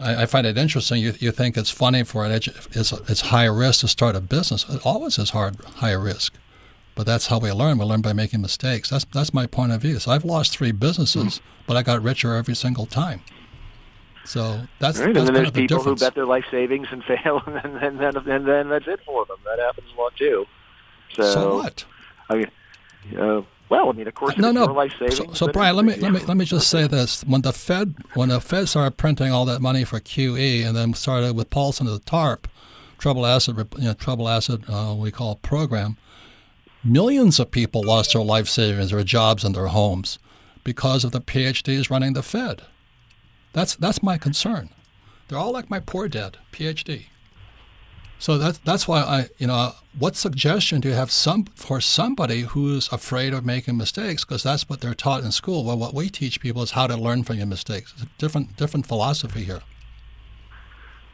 [0.01, 1.03] I, I find it interesting.
[1.03, 4.21] You, you think it's funny for an edu- it's, it's high risk to start a
[4.21, 4.67] business.
[4.69, 6.35] It always is hard, high risk.
[6.99, 7.79] But that's how we learn.
[7.79, 8.91] We learn by making mistakes.
[8.91, 10.01] That's that's my point of view.
[10.01, 13.21] So I've lost three businesses, but I got richer every single time.
[14.25, 17.05] So that's, Right, that's and then there's the people who bet their life savings and
[17.23, 19.37] fail, and then and then, and then that's it for them.
[19.45, 20.47] That happens a lot too.
[21.15, 21.85] So, so what?
[22.31, 22.51] I mean,
[23.17, 24.65] uh, well, I mean, of course, No, no.
[24.65, 25.19] life savings.
[25.19, 27.95] So, so Bryan, let me let me let me just say this: when the Fed
[28.15, 31.87] when the Fed started printing all that money for QE, and then started with Paulson
[31.87, 32.49] to the TARP,
[32.99, 35.97] trouble asset you know, trouble asset uh, we call program,
[36.85, 40.19] millions of people lost their life savings, their jobs, and their homes
[40.64, 42.62] because of the PhDs running the Fed.
[43.53, 44.71] That's that's my concern.
[45.29, 47.07] They're all like my poor dad, PhD.
[48.19, 52.43] So that's that's why I, you know, what suggestion do you have some for somebody
[52.43, 54.25] who's afraid of making mistakes?
[54.25, 55.64] Because that's what they're taught in school.
[55.64, 57.93] Well, what we teach people is how to learn from your mistakes.
[57.95, 59.62] It's a different different philosophy here.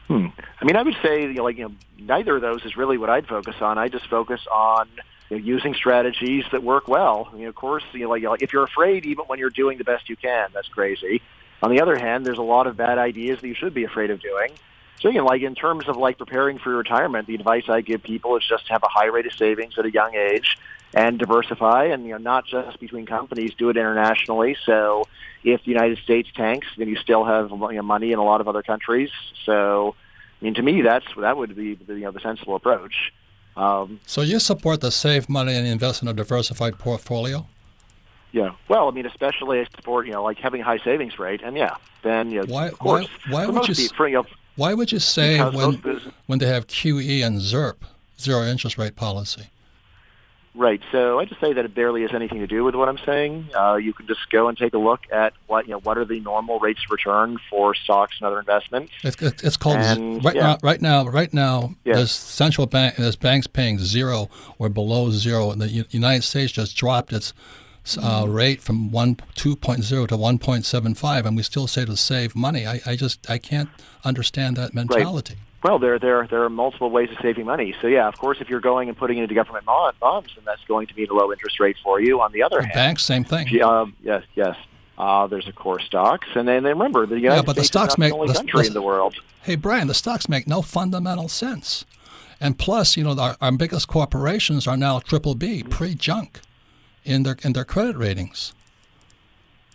[0.07, 0.27] Hmm.
[0.61, 2.97] I mean, I would say you know, like you know, neither of those is really
[2.97, 3.77] what I'd focus on.
[3.77, 4.87] I just focus on
[5.29, 7.29] you know, using strategies that work well.
[7.31, 9.83] I mean, of course, you know, like, if you're afraid, even when you're doing the
[9.83, 11.21] best you can, that's crazy.
[11.63, 14.11] On the other hand, there's a lot of bad ideas that you should be afraid
[14.11, 14.51] of doing.
[14.99, 17.81] So, you know, like in terms of like preparing for your retirement, the advice I
[17.81, 20.57] give people is just to have a high rate of savings at a young age
[20.93, 24.55] and diversify and, you know, not just between companies, do it internationally.
[24.65, 25.03] So
[25.43, 28.41] if the United States tanks, then you still have you know, money in a lot
[28.41, 29.09] of other countries.
[29.45, 29.95] So,
[30.41, 33.13] I mean, to me, that's that would be the, you know, the sensible approach.
[33.57, 37.45] Um, So you support the save money and invest in a diversified portfolio?
[38.33, 38.51] yeah.
[38.67, 41.41] Well, I mean, especially I support, you know, like having a high savings rate.
[41.41, 44.25] And yeah, then, you Why- of course, why- why would you people, you know,
[44.57, 45.81] Why would you say when
[46.27, 47.77] when they have QE and ZIRP,
[48.19, 49.47] zero interest rate policy?
[50.57, 50.81] Right.
[50.91, 53.49] So I just say that it barely has anything to do with what I'm saying.
[53.53, 56.05] Uh, you can just go and take a look at what you know what are
[56.05, 58.93] the normal rates of return for stocks and other investments.
[59.03, 60.41] It's, it's called And, right yeah.
[60.43, 60.57] now.
[60.63, 61.95] Right now, right now, Yeah.
[61.95, 66.53] there's central bank, there's banks paying zero or below zero, and the U- United States
[66.53, 67.33] just dropped its
[67.99, 68.31] uh, Mm-hmm.
[68.33, 71.85] rate from one two point zero to one point seven five, and we still say
[71.85, 72.65] to save money.
[72.65, 73.69] I, I just I can't
[74.03, 75.35] understand that mentality.
[75.65, 77.73] Well, there there there are multiple ways of saving money.
[77.81, 80.43] So yeah, of course, if you're going and putting it into government bond, bonds, then
[80.45, 82.21] that's going to mean a low interest rate for you.
[82.21, 83.47] On the other hand, Banks, same thing.
[83.49, 84.55] Yeah, uh, yes, yes.
[84.99, 87.99] Uh, there's of course stocks, and then, remember the United but the stocks is not
[87.99, 89.15] make- the only the- country the- in the world.
[89.41, 91.83] Hey, Bryan, the stocks make no fundamental sense.
[92.39, 96.41] And plus, you know, our, our biggest corporations are now triple B, pre-junk,
[97.03, 98.53] in their in their credit ratings.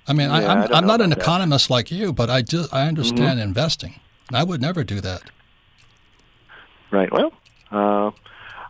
[0.07, 1.19] I mean, Yeah, I I, I'm, don't I'm not an that.
[1.19, 3.99] economist like you, but I just I understand investing.
[4.33, 5.23] I would never do that.
[6.91, 7.11] Right.
[7.13, 7.33] Well,
[7.71, 8.11] uh,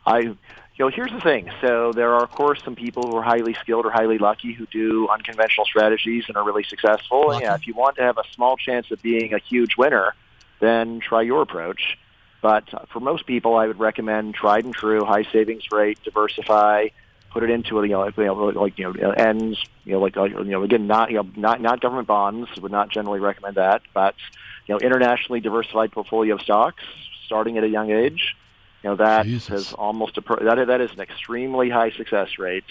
[0.06, 0.36] I, you
[0.78, 1.50] know, here's the thing.
[1.60, 4.66] So there are, of course, some people who are highly skilled or highly lucky who
[4.66, 7.30] do unconventional strategies and are really successful.
[7.30, 10.14] And yeah, if you want to have a small chance of being a huge winner,
[10.60, 11.98] then try your approach.
[12.42, 16.88] But for most people, I would recommend tried and true, high savings rate, diversify,
[17.30, 20.00] put it into a, you know, like, you know, like you know, ends, you know,
[20.00, 22.48] like like, you know, again, not you know, not not government bonds.
[22.58, 24.14] Would not generally recommend that, but
[24.66, 26.82] you know, internationally diversified portfolio of stocks,
[27.30, 28.34] starting at a young age.
[28.82, 29.48] You know, that Jesus.
[29.68, 32.64] has almost a that that is an extremely high success rate.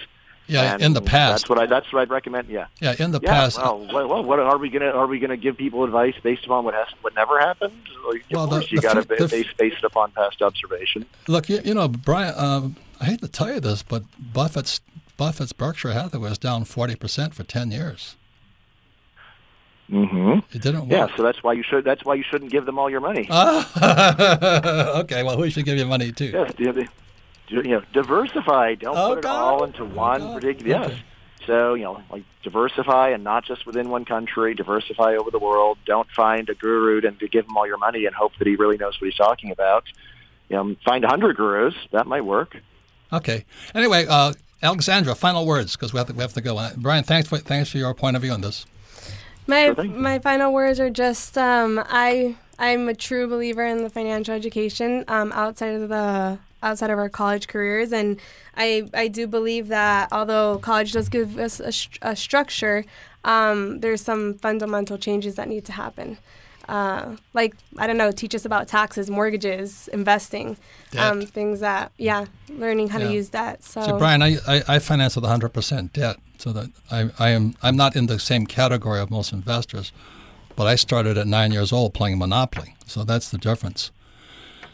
[0.47, 1.43] Yeah, And in the past.
[1.43, 2.49] that's what I that's what I'd recommend.
[2.49, 2.65] Yeah.
[2.81, 3.57] yeah, in the Yeah, past.
[3.57, 6.73] well, well, what are we gonna are we gonna give people advice based upon what
[6.73, 7.73] has what never happened?
[8.11, 11.05] Like, Well, of the- course, you got to base base it upon past observation.
[11.29, 12.33] Look, you, you know, Bryan.
[12.35, 14.81] Um, I hate to tell you this, but Buffett's
[15.15, 18.15] Buffett's Berkshire Hathaway was down 40% for 10 years.
[19.91, 20.39] Mm-hmm.
[20.55, 20.91] It didn't work.
[20.91, 21.83] Yeah, so that's why you should.
[21.83, 23.27] That's why you shouldn't give them all your money.
[23.31, 26.25] okay, well, who should give you money too?
[26.33, 26.53] Yes,
[27.49, 28.75] you know, diversify.
[28.75, 30.33] Don't Oh, put it all into Oh, one God.
[30.41, 30.69] particular.
[30.69, 30.85] Yes.
[30.91, 31.01] Okay.
[31.47, 34.53] So you know, like diversify, and not just within one country.
[34.53, 35.79] Diversify over the world.
[35.85, 38.55] Don't find a guru and to give him all your money and hope that he
[38.55, 39.85] really knows what he's talking about.
[40.49, 41.73] You know, find a hundred gurus.
[41.91, 42.55] That might work.
[43.11, 43.45] Okay.
[43.73, 46.57] Anyway, uh, Alexandra, final words because we have to we have to go.
[46.57, 48.67] Uh, Bryan, thanks for thanks for your point of view on this.
[49.49, 53.89] My Sure my final words are just um, I I'm a true believer in the
[53.89, 58.19] financial education um, outside of the outside of our college careers, and
[58.55, 61.71] I I do believe that although college does give us a,
[62.11, 62.85] a structure,
[63.23, 66.17] um, there's some fundamental changes that need to happen.
[66.67, 70.57] Uh, like I don't know, teach us about taxes, mortgages, investing,
[70.97, 73.07] um, things that yeah, learning how Yeah.
[73.07, 73.63] to use that.
[73.63, 77.55] So See, Bryan, I, I, I finance with 100% debt, so that I, I am
[77.61, 79.91] I'm not in the same category of most investors,
[80.55, 83.91] but I started at nine years old playing Monopoly, so that's the difference.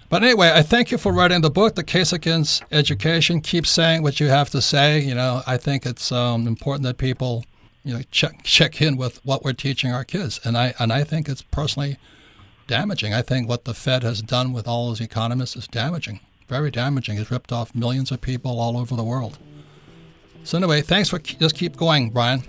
[0.07, 3.41] But anyway, I thank you for writing the book, The Case Against Education.
[3.41, 4.99] Keep saying what you have to say.
[4.99, 7.43] You know, I think it's um, important that people,
[7.83, 11.03] you know, check check in with what we're teaching our kids, and I and I
[11.03, 11.97] think it's personally
[12.67, 13.13] damaging.
[13.13, 17.17] I think what the Fed has done with all those economists is damaging, very damaging.
[17.17, 19.39] It's ripped off millions of people all over the world.
[20.45, 22.43] So anyway, thanks for just keep going, Bryan.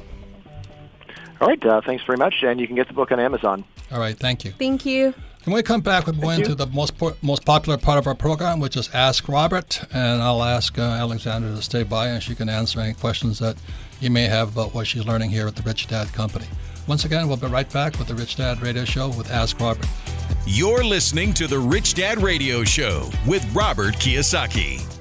[1.40, 1.64] All right.
[1.64, 3.64] Uh, thanks very much, and you can get the book on Amazon.
[3.92, 4.52] All right, thank you.
[4.52, 5.14] thank you.
[5.44, 6.46] When we come back, we're going you.
[6.46, 10.20] to the most po- most popular part of our program, which is Ask Robert, and
[10.20, 13.56] I'll ask uh, Alexandra to stay by, and she can answer any questions that
[14.00, 16.46] you may have about what she's learning here at the Rich Dad Company.
[16.88, 19.86] Once again, we'll be right back with the Rich Dad Radio Show with Ask Robert.
[20.46, 24.95] You're listening to the Rich Dad Radio Show with Robert Kiyosaki.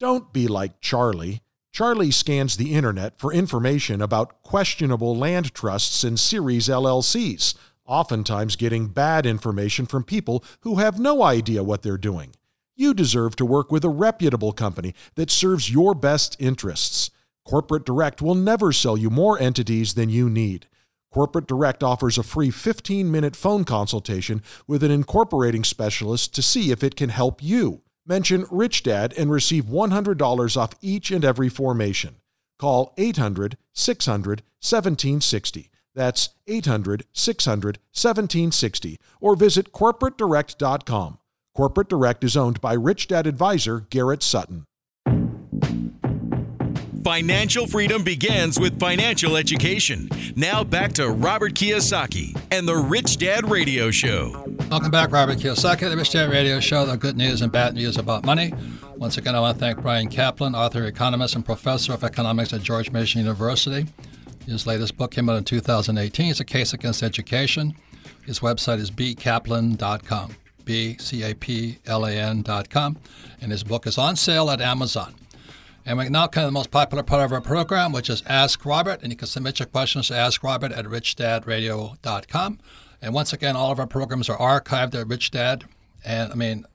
[0.00, 1.40] Don't be like Charlie.
[1.72, 8.86] Charlie scans the internet for information about questionable land trusts and series LLCs, oftentimes getting
[8.86, 12.32] bad information from people who have no idea what they're doing.
[12.76, 17.10] You deserve to work with a reputable company that serves your best interests.
[17.44, 20.68] Corporate Direct will never sell you more entities than you need.
[21.10, 26.70] Corporate Direct offers a free 15 minute phone consultation with an incorporating specialist to see
[26.70, 27.82] if it can help you.
[28.08, 32.16] Mention Rich Dad and receive $100 off each and every formation.
[32.58, 35.70] Call 800 600 1760.
[35.94, 41.18] That's 800 600 1760 or visit corporatedirect.com.
[41.54, 44.64] Corporate Direct is owned by Rich Dad advisor Garrett Sutton.
[47.08, 50.10] Financial freedom begins with financial education.
[50.36, 54.44] Now back to Robert Kiyosaki and the Rich Dad Radio Show.
[54.70, 57.96] Welcome back, Robert Kiyosaki, the Rich Dad Radio Show, the good news and bad news
[57.96, 58.52] about money.
[58.98, 62.60] Once again, I want to thank Bryan Caplan, author, economist, and professor of economics at
[62.60, 63.86] George Mason University.
[64.44, 66.30] His latest book came out in 2018.
[66.30, 67.74] It's a case against education.
[68.26, 71.78] His website is bcaplan.com, B-C-A-P-L-A-N.com,
[73.40, 75.14] and his book is on sale at Amazon.
[75.88, 78.66] And we now come to the most popular part of our program, which is Ask
[78.66, 79.00] Robert.
[79.02, 82.58] And you can submit your questions to AskRobert at richdadradio.com.
[83.00, 85.64] And once again, all of our programs are archived at Rich Dad.
[86.04, 86.66] And I mean,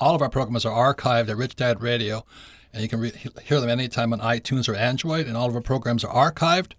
[0.00, 2.24] all of our programs are archived at Rich Dad Radio.
[2.72, 3.12] And you can re-
[3.44, 5.26] hear them anytime on iTunes or Android.
[5.26, 6.72] And all of our programs are archived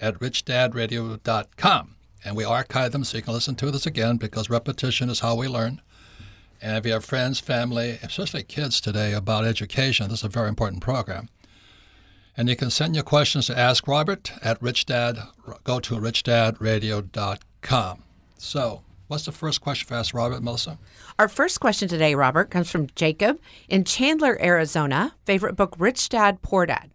[0.00, 1.94] at richdadradio.com.
[2.24, 5.36] And we archive them so you can listen to this again because repetition is how
[5.36, 5.82] we learn.
[6.62, 10.48] And if you have friends, family, especially kids today about education, this is a very
[10.48, 11.28] important program.
[12.36, 15.26] And you can send your questions to Ask Robert at richdad.
[15.64, 18.02] Go to richdadradio.com.
[18.38, 20.78] So, what's the first question for Ask Robert, Melissa?
[21.18, 25.16] Our first question today, Robert, comes from Jacob in Chandler, Arizona.
[25.26, 26.91] Favorite book, Rich Dad, Poor Dad.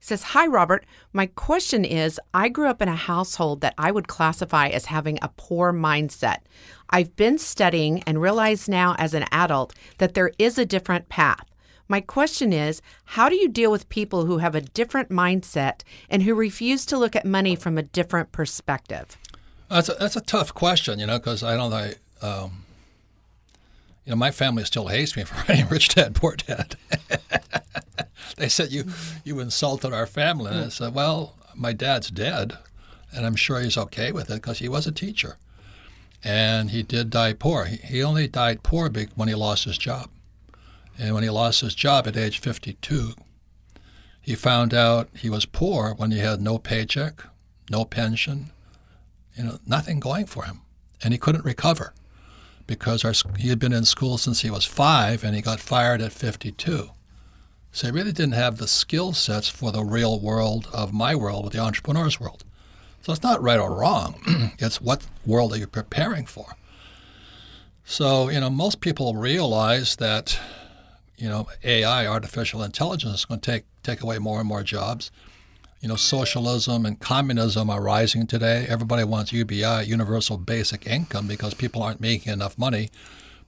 [0.00, 0.86] Says, Hi, Robert.
[1.12, 5.18] My question is I grew up in a household that I would classify as having
[5.20, 6.38] a poor mindset.
[6.88, 11.44] I've been studying and realize now as an adult that there is a different path.
[11.86, 16.22] My question is how do you deal with people who have a different mindset and
[16.22, 19.18] who refuse to look at money from a different perspective?
[19.68, 21.90] That's a, that's a tough question, you know, because I don't know.
[22.22, 22.59] Um,
[24.10, 26.74] you know, my family still hates me for writing Rich Dad, Poor Dad.
[28.38, 29.18] they said you mm-hmm.
[29.22, 32.58] you insulted our family, and I said, well, my dad's dead,
[33.14, 35.36] and I'm sure he's okay with it because he was a teacher,
[36.24, 37.66] and he did die poor.
[37.66, 40.10] He, he only died poor when he lost his job,
[40.98, 43.12] and when he lost his job at age 52,
[44.20, 47.22] he found out he was poor when he had no paycheck,
[47.70, 48.50] no pension,
[49.36, 50.62] you know, nothing going for him,
[51.00, 51.94] and he couldn't recover
[52.70, 56.00] because our, he had been in school since he was five, and he got fired
[56.00, 56.88] at 52.
[57.72, 61.46] So he really didn't have the skill sets for the real world of my world,
[61.46, 62.44] or the entrepreneur's world.
[63.02, 64.52] So it's not right or wrong.
[64.60, 66.54] it's what world are you preparing for?
[67.84, 70.38] So, you know, most people realize that,
[71.16, 75.10] you know, AI, artificial intelligence, is going to take, take away more and more jobs.
[75.80, 78.66] You know, socialism and communism are rising today.
[78.68, 82.90] Everybody wants UBI, universal basic income, because people aren't making enough money.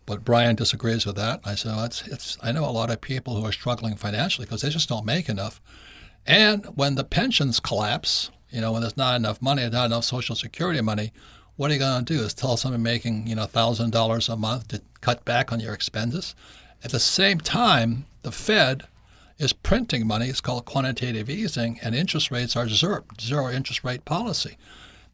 [0.06, 1.40] But Bryan disagrees with that.
[1.44, 4.46] I said, well, it's, it's, I know a lot of people who are struggling financially
[4.46, 5.60] because they just don't make enough.
[6.26, 10.34] And when the pensions collapse, you know, when there's not enough money, not enough Social
[10.34, 11.12] Security money,
[11.56, 12.22] what are you going to do?
[12.22, 15.74] Is tell someone making, you know, thousand dollars a month to cut back on your
[15.74, 16.34] expenses?
[16.82, 18.84] At the same time, the Fed
[19.42, 20.28] is printing money.
[20.28, 24.56] It's called quantitative easing, and interest rates are zero, zero interest rate policy.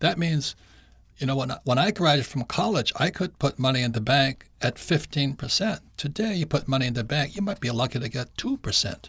[0.01, 0.55] That means,
[1.16, 4.45] you know, when, when I graduated from college, I could put money in the bank
[4.61, 5.81] at 15%.
[5.97, 9.09] Today, you put money in the bank, you might be lucky to get 2%.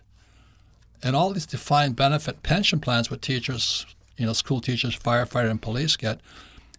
[1.03, 5.61] And all these defined benefit pension plans with teachers, you know, school teachers, firefighter, and
[5.61, 6.21] police get,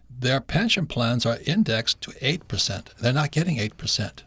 [0.09, 2.95] their pension plans are indexed to 8%.
[2.95, 4.23] They're not getting 8%.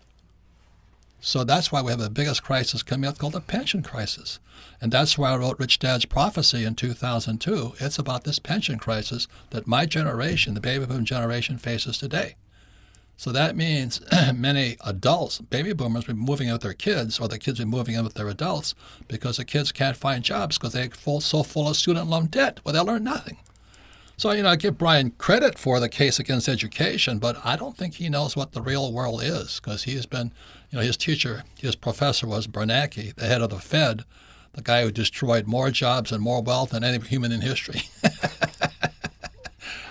[1.26, 4.40] So that's why we have the biggest crisis coming up called the pension crisis.
[4.78, 7.76] And that's why I wrote Rich Dad's Prophecy in 2002.
[7.80, 12.34] It's about this pension crisis that my generation, the baby boom generation, faces today.
[13.16, 14.02] So that means
[14.34, 17.64] many adults, baby boomers, will be moving in with their kids, or the kids will
[17.64, 18.74] be moving in with their adults
[19.08, 22.60] because the kids can't find jobs because they're full, so full of student loan debt
[22.64, 23.38] where they'll learn nothing.
[24.16, 27.76] So, you know, I give Bryan credit for the case against education, but I don't
[27.76, 30.32] think he knows what the real world is because he's been,
[30.70, 34.04] you know, his teacher, his professor was Bernanke, the head of the Fed,
[34.52, 37.82] the guy who destroyed more jobs and more wealth than any human in history.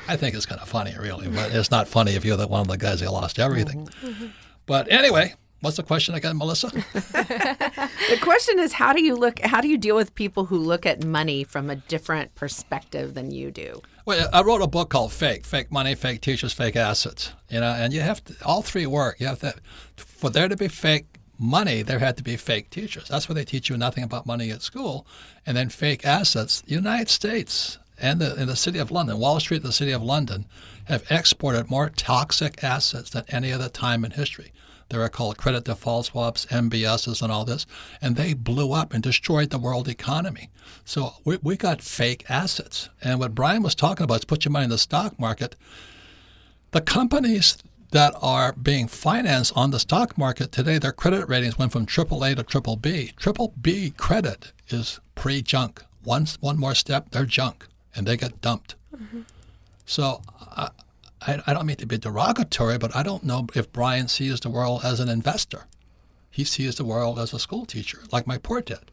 [0.07, 2.61] I think it's kind of funny, really, but it's not funny if you're the one
[2.61, 3.87] of the guys who lost everything.
[4.01, 4.27] Mm-hmm.
[4.65, 6.67] But anyway, what's the question again, Melissa?
[6.93, 10.85] the question is how do you look how do you deal with people who look
[10.85, 13.81] at money from a different perspective than you do?
[14.05, 17.31] Well, I wrote a book called Fake: Fake Money, Fake Teachers, Fake Assets.
[17.49, 19.19] You know, and you have to all three work.
[19.19, 19.53] You have to
[19.95, 21.05] for there to be fake
[21.39, 23.07] money, there had to be fake teachers.
[23.09, 25.05] That's why they teach you nothing about money at school,
[25.45, 26.61] and then fake assets.
[26.61, 30.01] The United States and the, and the city of London, Wall Street, the city of
[30.01, 30.45] London,
[30.85, 34.51] have exported more toxic assets than any other time in history.
[34.89, 37.65] They were called credit default swaps, MBSs, and all this,
[38.01, 40.49] and they blew up and destroyed the world economy.
[40.85, 42.89] So we, we got fake assets.
[43.01, 45.55] And what Bryan was talking about is put your money in the stock market.
[46.71, 47.57] The companies
[47.91, 52.35] that are being financed on the stock market today, their credit ratings went from AAA
[52.35, 53.13] to triple B.
[53.17, 55.83] Triple B credit is pre-junk.
[56.03, 58.75] One, one more step, they're junk, and they get dumped.
[58.95, 59.21] Mm-hmm.
[59.85, 60.69] So I,
[61.25, 64.81] I don't mean to be derogatory, but I don't know if Bryan sees the world
[64.83, 65.65] as an investor.
[66.29, 68.91] He sees the world as a school teacher, like my poor dad.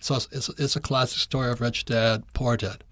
[0.00, 2.84] So it's, it's, it's a classic story of rich dad, poor dad.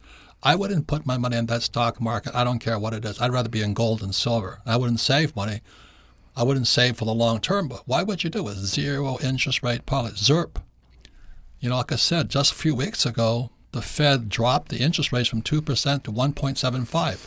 [0.43, 2.35] I wouldn't put my money in that stock market.
[2.35, 3.21] I don't care what it is.
[3.21, 4.61] I'd rather be in gold and silver.
[4.65, 5.61] I wouldn't save money.
[6.35, 7.69] I wouldn't save for the long term.
[7.69, 8.57] But why would you do it?
[8.57, 10.63] Zero interest rate policy, ZIRP.
[11.61, 15.13] You know, like I said, just a few weeks ago, the Fed dropped the interest
[15.13, 17.27] rates from 2% to 1.75.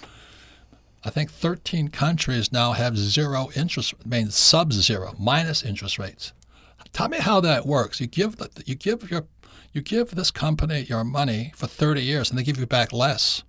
[1.05, 6.33] I think 13 countries now have zero interest, I mean sub-zero, minus interest rates.
[6.93, 8.01] Tell me how that works.
[8.01, 9.27] You give the, you give your
[9.71, 13.43] you give this company your money for 30 years and they give you back less.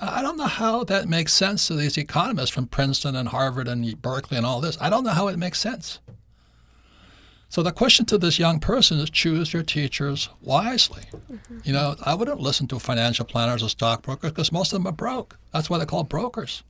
[0.00, 4.00] I don't know how that makes sense to these economists from Princeton and Harvard and
[4.00, 4.78] Berkeley and all this.
[4.80, 5.98] I don't know how it makes sense.
[7.50, 11.02] So the question to this young person is choose your teachers wisely.
[11.12, 11.58] Mm-hmm.
[11.64, 14.92] You know, I wouldn't listen to financial planners or stockbrokers because most of them are
[14.92, 15.36] broke.
[15.52, 16.62] That's why they're called brokers.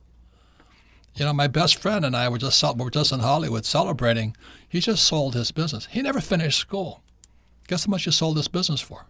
[1.15, 4.35] You know, my best friend and I were just we were just in Hollywood celebrating.
[4.67, 5.85] He just sold his business.
[5.91, 7.03] He never finished school.
[7.67, 9.05] Guess how much he sold this business for?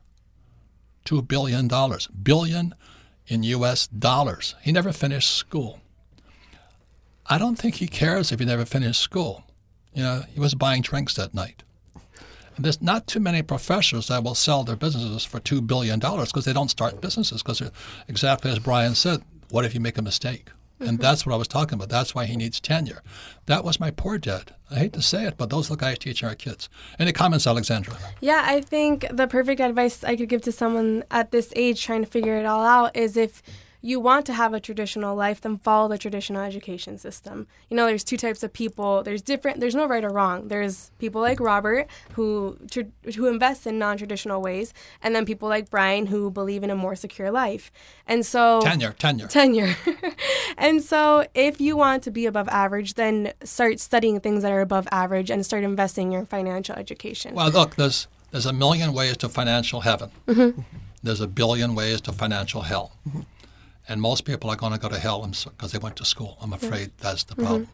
[1.05, 2.07] Two billion dollars.
[2.07, 2.75] Billion
[3.27, 3.87] in U.S.
[3.87, 4.55] dollars.
[4.61, 5.79] He never finished school.
[7.27, 9.45] I don't think he cares if he never finished school.
[9.93, 11.63] You know, he was buying drinks that night.
[12.55, 16.45] And there's not too many professors that will sell their businesses for $2 billion because
[16.45, 17.61] they don't start businesses because
[18.07, 20.49] exactly as Bryan said, what if you make a mistake?
[20.79, 21.01] And mm-hmm.
[21.01, 21.89] that's what I was talking about.
[21.89, 23.03] That's why he needs tenure.
[23.45, 24.53] That was my poor dad.
[24.71, 26.69] I hate to say it, but those are the guys teaching our kids.
[26.97, 27.95] Any comments, Alexandra?
[28.19, 32.03] Yeah, I think the perfect advice I could give to someone at this age trying
[32.03, 33.43] to figure it all out is if
[33.81, 37.47] you want to have a traditional life, then follow the traditional education system.
[37.69, 39.03] You know, there's two types of people.
[39.03, 39.59] There's different.
[39.59, 40.47] There's no right or wrong.
[40.47, 45.69] There's people like Robert who tr- who invest in non-traditional ways, and then people like
[45.69, 47.71] Bryan who believe in a more secure life.
[48.07, 49.75] And so tenure, tenure, tenure.
[50.57, 54.61] and so, if you want to be above average, then start studying things that are
[54.61, 57.33] above average and start investing in your financial education.
[57.35, 60.09] Well, look, there's There's a million ways to financial heaven.
[60.27, 60.61] Mm-hmm.
[61.03, 62.91] There's a billion ways to financial hell.
[63.91, 66.37] And most people are going to go to hell because they went to school.
[66.39, 67.43] I'm afraid that's the mm-hmm.
[67.43, 67.67] problem.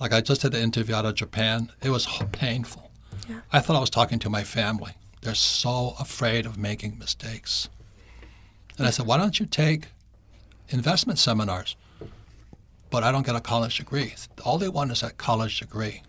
[0.00, 1.70] Like I just did an interview out of Japan.
[1.80, 2.90] It was painful.
[3.28, 3.42] Yeah.
[3.52, 4.94] I thought I was talking to my family.
[5.22, 7.68] They're so afraid of making mistakes.
[8.78, 9.86] And I said, why don't you take
[10.70, 11.76] investment seminars?
[12.90, 14.14] But I don't get a college degree.
[14.44, 16.02] All they want is a college degree.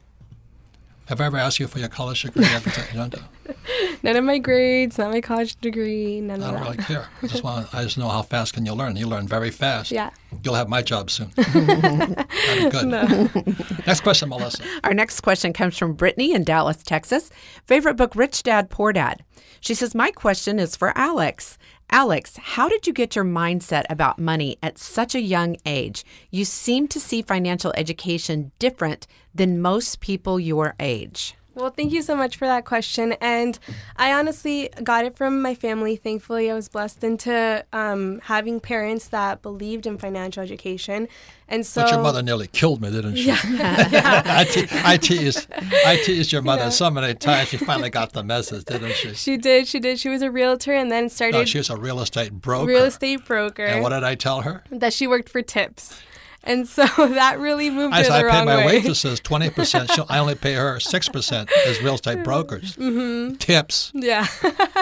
[1.05, 2.45] Have I ever asked you for your college degree?
[2.89, 3.29] Agenda?
[4.03, 7.07] None of my grades, not my college degree, none I of don't really care.
[7.21, 7.73] I just want.
[7.73, 8.95] I just know how fast can you learn.
[8.95, 9.91] You learn very fast.
[9.91, 10.09] Yeah.
[10.43, 11.31] You'll have my job soon.
[11.35, 12.17] That'd
[12.61, 13.85] be good.
[13.85, 14.63] Next question, Melissa.
[14.83, 17.29] Our next question comes from Brittany in Dallas, Texas.
[17.65, 19.23] Favorite book, Rich Dad, Poor Dad.
[19.59, 21.57] She says, My question is for Alex.
[21.93, 26.05] Alex, how did you get your mindset about money at such a young age?
[26.29, 31.35] You seem to see financial education different than most people your age.
[31.53, 33.13] Well, thank you so much for that question.
[33.19, 33.59] And
[33.97, 35.97] I honestly got it from my family.
[35.97, 41.09] Thankfully, I was blessed into um, having parents that believed in financial education.
[41.49, 43.29] And so, But your mother nearly killed me, didn't she?
[43.33, 45.47] I, te- I teased,
[45.85, 47.49] I teased your mother so many times.
[47.49, 49.13] She finally got the message, didn't she?
[49.13, 49.67] she did.
[49.67, 49.99] She did.
[49.99, 52.67] She was a realtor and then started No, she was a real estate broker.
[52.67, 53.65] real estate broker.
[53.65, 54.63] And what did I tell her?
[54.71, 56.01] that she worked for tips.
[56.43, 58.65] And so that really moved I her the I pay wrong my way.
[58.65, 59.91] waitresses 20%.
[59.95, 62.75] She'll, I only pay her 6% as real estate brokers.
[62.77, 63.35] Mm-hmm.
[63.35, 63.91] Tips.
[63.93, 64.27] Yeah.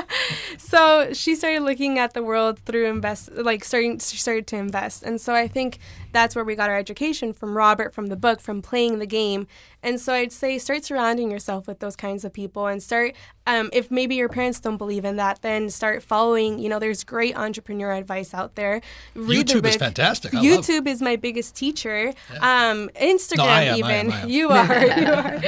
[0.57, 5.03] so she started looking at the world through invest, like starting, she started to invest,
[5.03, 5.79] and so I think
[6.11, 9.47] that's where we got our education from Robert, from the book, from playing the game.
[9.81, 13.15] And so I'd say start surrounding yourself with those kinds of people, and start.
[13.47, 16.59] Um, if maybe your parents don't believe in that, then start following.
[16.59, 18.81] You know, there's great entrepreneur advice out there.
[19.15, 20.33] Read the YouTube is fantastic.
[20.33, 22.13] I YouTube is my biggest teacher.
[22.41, 24.29] Um, Instagram, No, I am, I even am, I am.
[24.35, 25.41] you are, you are.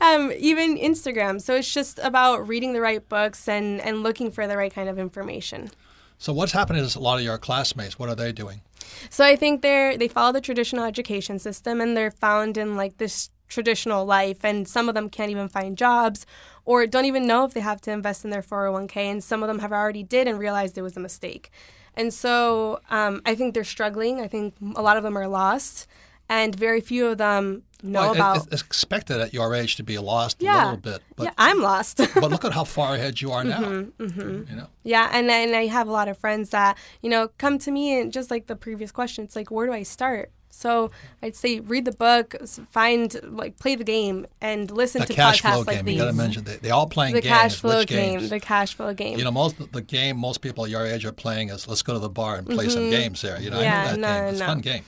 [0.00, 1.40] Um, even Instagram.
[1.40, 4.88] So it's just about reading the right books and and looking for the right kind
[4.88, 5.70] of information.
[6.18, 8.62] So what's happening is a lot of your classmates, what are they doing?
[9.10, 12.98] So I think they're they follow the traditional education system and they're found in like
[12.98, 16.26] this traditional life and some of them can't even find jobs
[16.64, 19.46] or don't even know if they have to invest in their 401k and some of
[19.46, 21.50] them have already did and realized it was a mistake.
[21.94, 24.20] And so um, i think they're struggling.
[24.20, 25.86] I think a lot of them are lost
[26.28, 29.98] and very few of them know Well, about it's expected at your age to be
[29.98, 31.02] lost a little bit.
[31.16, 33.60] But, yeah i'm lost but look at how far ahead you are now.
[33.60, 34.68] Mm-hmm, You know?
[34.82, 38.00] Yeah, and and I have a lot of friends that you know come to me
[38.00, 40.30] and just like the previous question, it's like where do I start?
[40.48, 40.90] So
[41.22, 42.34] I'd say read the book,
[42.70, 45.84] find like play the game, and listen The to cash podcasts flow like game.
[45.84, 45.94] these.
[45.96, 47.30] You got to mention they, they all playing the games.
[47.34, 48.30] cash flow Which game, games?
[48.30, 49.18] the cash flow game.
[49.18, 51.98] You know, most the game most people your age are playing is let's go to
[51.98, 53.38] the bar and play some games there.
[53.38, 53.64] You know, Mm-hmm.
[53.64, 54.28] Yeah, I know that no, game.
[54.32, 54.84] It's a fun game.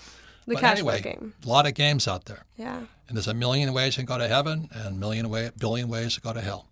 [0.48, 1.34] The but cash anyway, game.
[1.44, 2.44] a lot of games out there.
[2.56, 2.80] yeah.
[3.08, 5.88] And there's a million ways you can go to heaven and a million way, billion
[5.88, 6.66] ways to go to hell.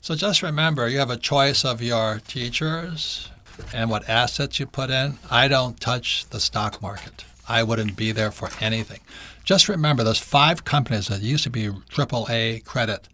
[0.00, 3.30] So just remember, you have a choice of your teachers
[3.74, 5.18] and what assets you put in.
[5.30, 7.24] I don't touch the stock market.
[7.48, 9.00] I wouldn't be there for anything.
[9.44, 13.08] Just remember, there's five companies that used to be AAA credit.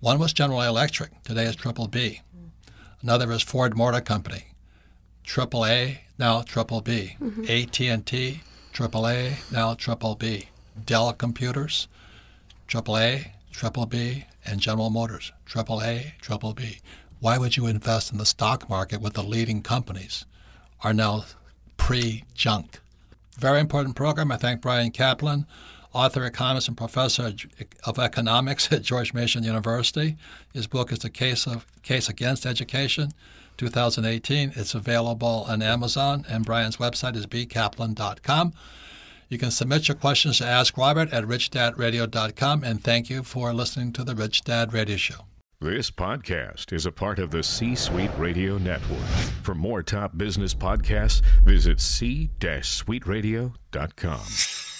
[0.00, 1.22] One was General Electric.
[1.24, 2.22] Today is Triple B.
[3.02, 4.44] Another is Ford Motor Company.
[5.24, 7.16] Triple A, now Triple B.
[7.20, 7.90] Mm-hmm.
[7.90, 8.40] AT&T,
[8.74, 10.48] Triple A, now Triple B.
[10.84, 11.86] Dell Computers,
[12.66, 16.80] Triple A, Triple B, and General Motors, Triple A, Triple B.
[17.20, 20.26] Why would you invest in the stock market with the leading companies
[20.82, 21.24] are now
[21.76, 22.80] pre-junk?
[23.38, 24.32] Very important program.
[24.32, 25.46] I thank Bryan Caplan,
[25.92, 27.32] author, economist, and professor
[27.84, 30.16] of economics at George Mason University.
[30.52, 33.12] His book is The Case of Case Against Education,
[33.56, 34.52] 2018.
[34.56, 38.52] It's available on Amazon, and Bryan's website is bcaplan.com.
[39.28, 43.92] You can submit your questions to Ask Robert at richdadradio.com, and thank you for listening
[43.92, 45.26] to the Rich Dad Radio Show.
[45.60, 49.06] This podcast is a part of the C Suite Radio Network.
[49.42, 54.73] For more top business podcasts, visit c-suiteradio.com.